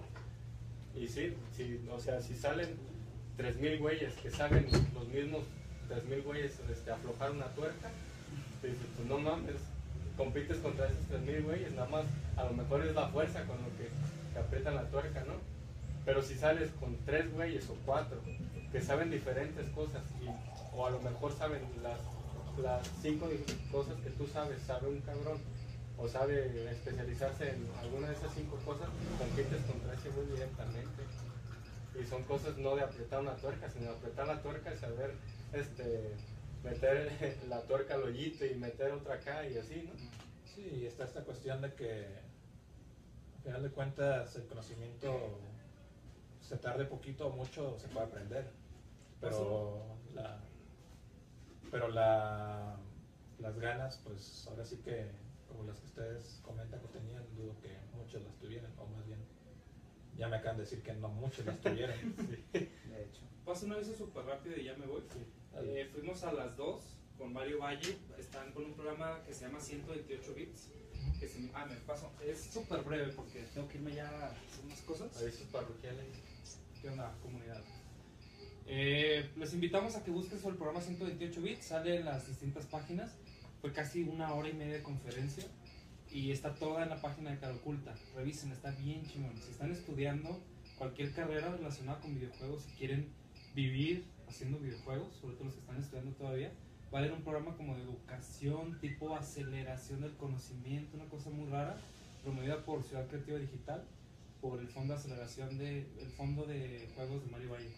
[0.99, 2.77] Y sí, sí, o sea, si salen
[3.37, 5.45] 3.000 güeyes que saben los mismos
[5.89, 7.91] 3.000 güeyes este, aflojar una tuerca,
[8.63, 9.57] te pues no mames,
[10.17, 12.05] compites contra esos 3.000 güeyes, nada más
[12.37, 13.89] a lo mejor es la fuerza con lo que,
[14.33, 15.35] que aprietan la tuerca, ¿no?
[16.05, 18.19] Pero si sales con tres güeyes o cuatro
[18.71, 20.29] que saben diferentes cosas y,
[20.77, 21.99] o a lo mejor saben las,
[22.63, 23.29] las cinco
[23.73, 25.39] cosas que tú sabes, sabe un cabrón
[25.97, 28.89] o sabe especializarse en alguna de esas cinco cosas,
[29.19, 31.03] compites contra ese güey directamente.
[32.01, 35.15] Y son cosas no de apretar una tuerca, sino de apretar la tuerca y saber
[35.53, 36.13] este,
[36.65, 39.93] meter la tuerca al hoyito y meter otra acá y así, ¿no?
[40.45, 42.07] Sí, y está esta cuestión de que,
[43.37, 45.39] al final de cuentas, el conocimiento
[46.41, 48.51] se tarde poquito o mucho, se puede aprender.
[49.21, 50.41] Pero la,
[51.71, 52.77] pero la,
[53.39, 55.11] las ganas, pues ahora sí que,
[55.49, 59.21] como las que ustedes comentan que tenían, dudo que muchos las tuvieran, o más bien,
[60.17, 61.99] ya me acaban de decir que no muchos las tuvieran.
[62.53, 63.23] De hecho.
[63.45, 65.03] Paso una vez súper rápido y ya me voy.
[65.63, 66.81] Eh, fuimos a las 2
[67.19, 67.97] con Mario Valle.
[68.19, 70.69] Están con un programa que se llama 128 bits.
[71.21, 72.11] Que se, ah, me paso.
[72.25, 75.17] Es súper breve porque tengo que irme ya a hacer unas cosas.
[75.17, 76.07] Avisos parroquiales.
[76.81, 77.63] ¿Qué onda, comunidad?
[78.67, 81.67] Eh, les invitamos a que busquen sobre el programa 128 bits.
[81.67, 83.15] Sale en las distintas páginas.
[83.61, 85.45] Fue casi una hora y media de conferencia.
[86.11, 87.95] Y está toda en la página de Caroculta.
[88.15, 89.37] Revisen, está bien chingón.
[89.41, 90.41] Si están estudiando
[90.79, 93.13] cualquier carrera relacionada con videojuegos, si quieren
[93.55, 94.05] vivir
[94.35, 96.53] haciendo videojuegos, sobre todo los que están estudiando todavía,
[96.93, 101.49] va a haber un programa como de educación, tipo aceleración del conocimiento, una cosa muy
[101.49, 101.77] rara,
[102.23, 103.85] promovida por Ciudad Creativa Digital,
[104.41, 107.71] por el Fondo de Aceleración de, el Fondo de Juegos de Mario Valle.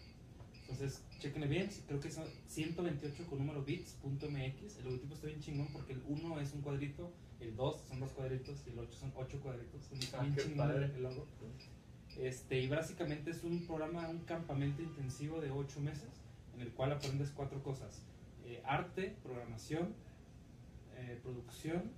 [0.61, 5.67] Entonces, chequenle bien, creo que son 128 con número bits.mx, el logotipo está bien chingón
[5.71, 9.13] porque el 1 es un cuadrito, el 2 son dos cuadritos y el 8 son
[9.15, 11.27] 8 cuadritos, está Ah, bien chingón el logo.
[12.17, 16.09] Este, y básicamente es un programa, un campamento intensivo de 8 meses
[16.57, 18.03] en el cual aprendes cuatro cosas.
[18.43, 19.93] Eh, arte, programación,
[20.95, 21.91] eh, producción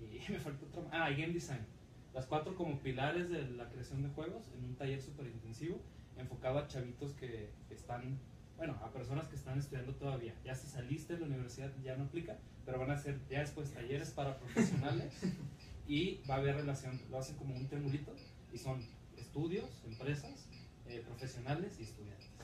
[0.00, 0.82] y me faltó otra.
[0.92, 1.66] Ah, y game design.
[2.14, 5.80] Las cuatro como pilares de la creación de juegos en un taller súper intensivo
[6.16, 8.18] enfocado a chavitos que, están,
[8.56, 10.34] bueno, a personas que están estudiando todavía.
[10.44, 13.72] Ya si saliste de la universidad ya no aplica, pero van a ser ya después
[13.72, 15.12] talleres para profesionales
[15.86, 18.14] y va a haber relación, lo hacen como un triangulito
[18.50, 18.80] y son
[19.18, 20.48] estudios, empresas,
[20.86, 22.35] eh, profesionales y estudiantes.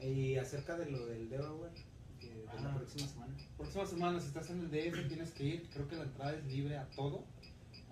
[0.00, 1.72] Y acerca de lo del Delaware,
[2.20, 3.36] que de la próxima semana.
[3.56, 5.68] Próxima semana, si estás en el DF, tienes que ir.
[5.72, 7.24] Creo que la entrada es libre a todo.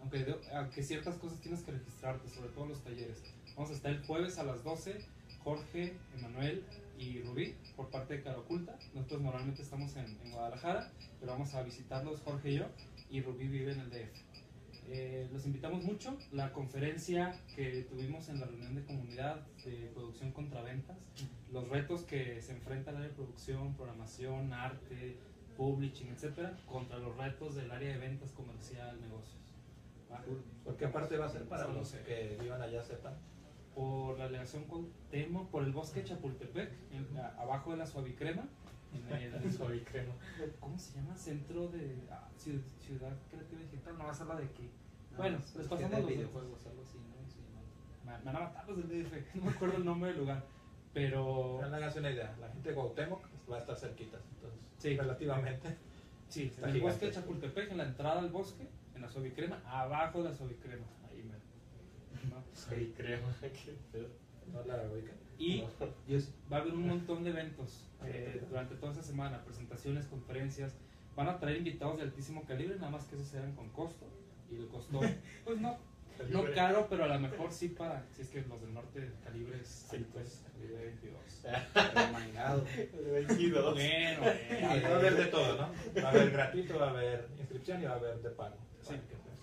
[0.01, 3.23] Aunque, de- aunque ciertas cosas tienes que registrarte, sobre todo los talleres.
[3.57, 4.99] Vamos a estar el jueves a las 12.
[5.43, 6.65] Jorge, Emanuel
[6.99, 8.79] y Rubí, por parte de Cara Oculta.
[8.95, 12.65] Nosotros normalmente estamos en, en Guadalajara, pero vamos a visitarlos Jorge y yo.
[13.11, 14.24] Y Rubí vive en el DF.
[14.89, 16.17] Eh, los invitamos mucho.
[16.33, 20.99] La conferencia que tuvimos en la reunión de comunidad de producción contra ventas,
[21.51, 25.17] los retos que se enfrenta el área de producción, programación, arte,
[25.57, 29.41] publishing, etcétera, contra los retos del área de ventas comercial, negocios.
[30.13, 30.23] ¿Va?
[30.65, 33.15] ¿Por qué parte va a ser para los que vivan allá sepan?
[33.75, 38.47] Por la delegación con Temo, por el bosque Chapultepec, en- abajo de la suavicrema.
[39.57, 40.15] Soy crema.
[40.61, 41.17] ¿Cómo se llama?
[41.17, 44.71] Centro de ah, Ciudad, Ciudad Creativa Digital, no va a ser la de aquí.
[45.17, 47.29] Bueno, les es que pasamos de los videojuegos, algo así, ¿no?
[47.31, 48.11] Sí, ¿no?
[48.11, 50.45] Me, me van a matar los del DF, no me acuerdo el nombre del lugar.
[50.93, 54.97] Pero que hagas una idea, la gente de Cuauhtémoc va a estar cerquita, entonces, Sí.
[54.97, 55.77] relativamente.
[56.29, 57.21] sí, Está en el bosque de gigante.
[57.21, 60.87] Chapultepec, en la entrada al bosque, en la suavicrema, abajo de la suavicrema.
[61.11, 61.35] Ahí me.
[62.31, 62.43] ¿no?
[62.53, 63.35] Soy crema.
[63.41, 64.09] Qué pedo.
[64.53, 65.25] No la ubican.
[65.39, 65.65] Y
[66.53, 70.77] va a haber un montón de eventos eh, durante toda esa semana, presentaciones, conferencias.
[71.17, 74.07] Van a traer invitados de altísimo calibre, nada más que esos serán con costo.
[74.51, 75.01] Y el costo,
[75.45, 75.79] pues no,
[76.31, 79.87] no caro, pero a lo mejor sí para, si es que los del norte calibres,
[79.91, 81.21] sí, pues, calibre 22.
[81.95, 82.65] Remangado.
[82.77, 83.75] El 22.
[83.75, 86.03] Bueno, Va a haber de todo, ¿no?
[86.03, 88.57] Va a haber gratuito, va a haber inscripción y va a haber de pago.
[88.81, 88.95] Sí.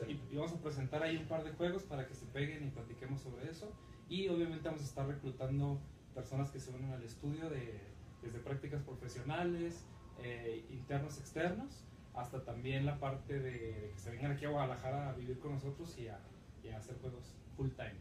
[0.07, 2.69] Y, y vamos a presentar ahí un par de juegos para que se peguen y
[2.69, 3.71] platiquemos sobre eso.
[4.11, 5.79] Y obviamente vamos a estar reclutando
[6.13, 7.79] personas que se unen al estudio de,
[8.21, 9.85] desde prácticas profesionales,
[10.21, 15.09] eh, internos, externos, hasta también la parte de, de que se vengan aquí a Guadalajara
[15.09, 16.19] a vivir con nosotros y a,
[16.61, 17.23] y a hacer juegos
[17.55, 17.95] full time.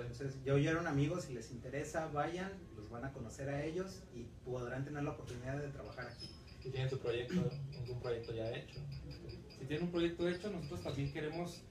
[0.00, 4.24] Entonces, ya oyeron amigos, si les interesa, vayan, los van a conocer a ellos y
[4.46, 6.30] podrán tener la oportunidad de trabajar aquí.
[6.62, 8.80] Si tienen su proyecto, algún proyecto ya hecho.
[9.58, 11.62] Si tienen un proyecto hecho, nosotros también queremos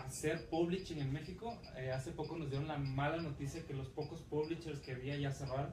[0.00, 1.58] hacer publishing en México.
[1.76, 5.32] Eh, hace poco nos dieron la mala noticia que los pocos publishers que había ya
[5.32, 5.72] cerraron.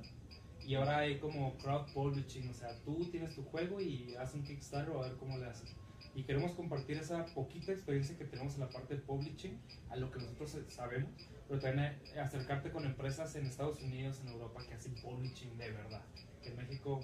[0.66, 4.44] Y ahora hay como crowd publishing, o sea, tú tienes tu juego y haces un
[4.44, 5.76] Kickstarter o a ver cómo le haces.
[6.16, 9.60] Y queremos compartir esa poquita experiencia que tenemos en la parte de publishing,
[9.90, 11.12] a lo que nosotros eh, sabemos,
[11.48, 15.72] pero también eh, acercarte con empresas en Estados Unidos, en Europa, que hacen publishing de
[15.72, 16.02] verdad.
[16.42, 17.02] Que en México,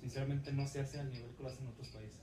[0.00, 2.20] sinceramente, no se hace al nivel que lo hacen en otros países.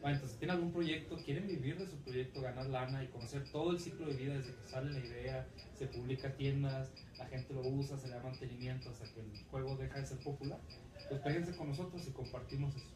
[0.00, 3.44] Bueno, entonces, si tienen algún proyecto, quieren vivir de su proyecto, ganar lana y conocer
[3.50, 7.26] todo el ciclo de vida desde que sale la idea, se publica a tiendas, la
[7.26, 10.60] gente lo usa, se le da mantenimiento hasta que el juego deja de ser popular,
[11.08, 12.86] pues péguense con nosotros y compartimos eso.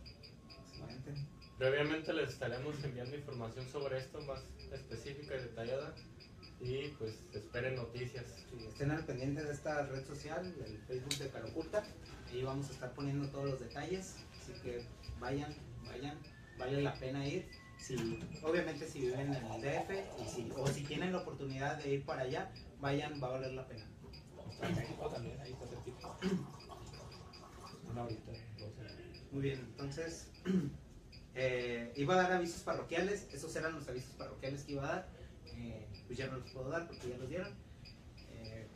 [0.69, 1.27] Excelente.
[1.59, 4.43] Previamente les estaremos enviando información sobre esto más
[4.73, 5.95] específica y detallada.
[6.59, 8.25] Y pues esperen noticias.
[8.51, 11.85] Sí, estén al pendiente de esta red social, el Facebook de Caroculta.
[12.31, 14.17] Ahí vamos a estar poniendo todos los detalles.
[14.39, 14.83] Así que
[15.19, 16.19] vayan, vayan,
[16.61, 17.49] vale la pena ir.
[17.79, 17.97] Si,
[18.43, 19.91] obviamente si viven en el DF
[20.23, 23.53] y si, o si tienen la oportunidad de ir para allá, vayan, va a valer
[23.55, 23.87] la pena.
[24.51, 26.19] Está en México también, ahí está cerquita.
[27.91, 28.93] Una horita, dos horas.
[29.33, 30.29] Muy bien, entonces
[31.35, 35.09] eh, iba a dar avisos parroquiales, esos eran los avisos parroquiales que iba a dar,
[35.57, 37.55] eh, pues ya no los puedo dar porque ya los dieron.
[38.29, 38.67] Eh,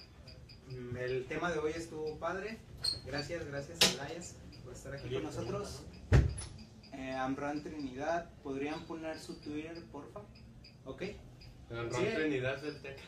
[0.69, 2.59] mm, el tema de hoy estuvo padre,
[3.05, 5.85] gracias, gracias Elias por estar aquí con nosotros.
[6.97, 10.21] Eh, Amran Trinidad, ¿podrían poner su Twitter, porfa?
[10.85, 11.03] ¿Ok?
[11.03, 11.17] Sí.
[11.71, 12.99] Ron Trinidad del Tec.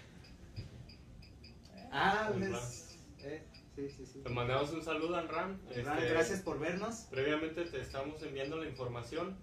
[1.92, 2.52] Ah, Amran.
[2.52, 3.42] les- eh,
[3.74, 4.20] sí, sí, sí.
[4.22, 5.60] Te mandamos un saludo, Anram.
[5.76, 7.06] Amran, Este, gracias por vernos.
[7.10, 9.36] Previamente te estamos enviando la información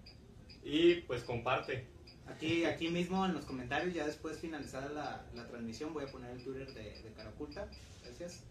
[0.62, 1.88] y pues comparte.
[2.26, 6.30] Aquí, aquí mismo en los comentarios, ya después finalizada la, la transmisión, voy a poner
[6.30, 7.68] el Twitter de, de Caraculta.
[8.02, 8.42] Gracias.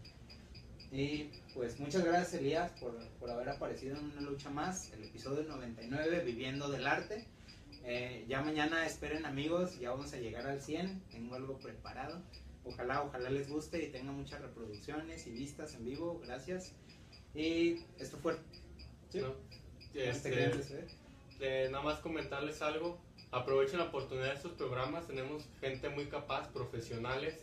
[0.94, 5.42] Y pues muchas gracias Elías por, por haber aparecido en una lucha más, el episodio
[5.42, 7.26] 99, Viviendo del Arte.
[7.82, 12.22] Eh, ya mañana esperen amigos, ya vamos a llegar al 100, tengo algo preparado.
[12.64, 16.70] Ojalá, ojalá les guste y tenga muchas reproducciones y vistas en vivo, gracias.
[17.34, 18.36] Y esto fue...
[19.10, 19.18] Sí.
[19.18, 19.34] ¿no?
[19.94, 20.86] Este, Este,
[21.40, 23.00] eh, nada más comentarles algo.
[23.32, 25.08] Aprovechen la oportunidad de estos programas.
[25.08, 27.42] Tenemos gente muy capaz, profesionales,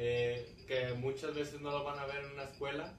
[0.00, 2.94] eh, que muchas veces no lo van a ver en una escuela.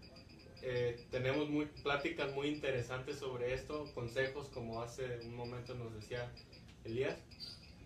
[0.62, 6.30] Eh, tenemos muy, pláticas muy interesantes sobre esto, consejos como hace un momento nos decía
[6.84, 7.18] Elías,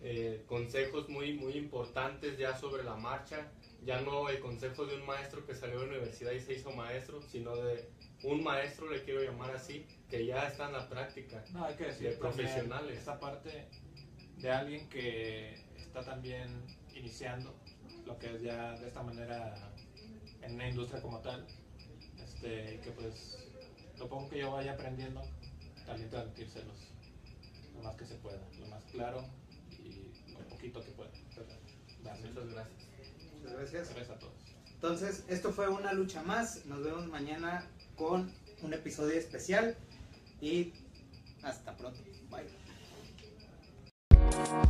[0.02, 3.52] eh, consejos muy, muy importantes ya sobre la marcha,
[3.84, 6.72] ya no el consejo de un maestro que salió de la universidad y se hizo
[6.72, 7.88] maestro, sino de
[8.24, 11.44] un maestro, le quiero llamar así, que ya está en la práctica.
[11.52, 12.98] No, hay que decir De profesionales.
[12.98, 13.68] Esta parte
[14.38, 17.54] de alguien que está también iniciando
[18.06, 19.54] lo que es ya de esta manera
[20.42, 21.46] en una industria como tal.
[22.22, 23.48] Este, que pues
[23.98, 25.22] lo poco que yo vaya aprendiendo,
[25.86, 26.94] también transmitírselos
[27.74, 29.24] lo más que se pueda, lo más claro
[29.70, 31.10] y lo poquito que pueda.
[31.24, 31.74] Muchas gracias.
[33.34, 33.94] Muchas gracias.
[33.94, 34.34] Gracias a todos.
[34.74, 36.66] Entonces, esto fue una lucha más.
[36.66, 38.30] Nos vemos mañana con
[38.62, 39.76] un episodio especial.
[40.40, 40.72] Y
[41.42, 42.00] hasta pronto.
[42.30, 42.63] Bye.
[44.34, 44.64] Thank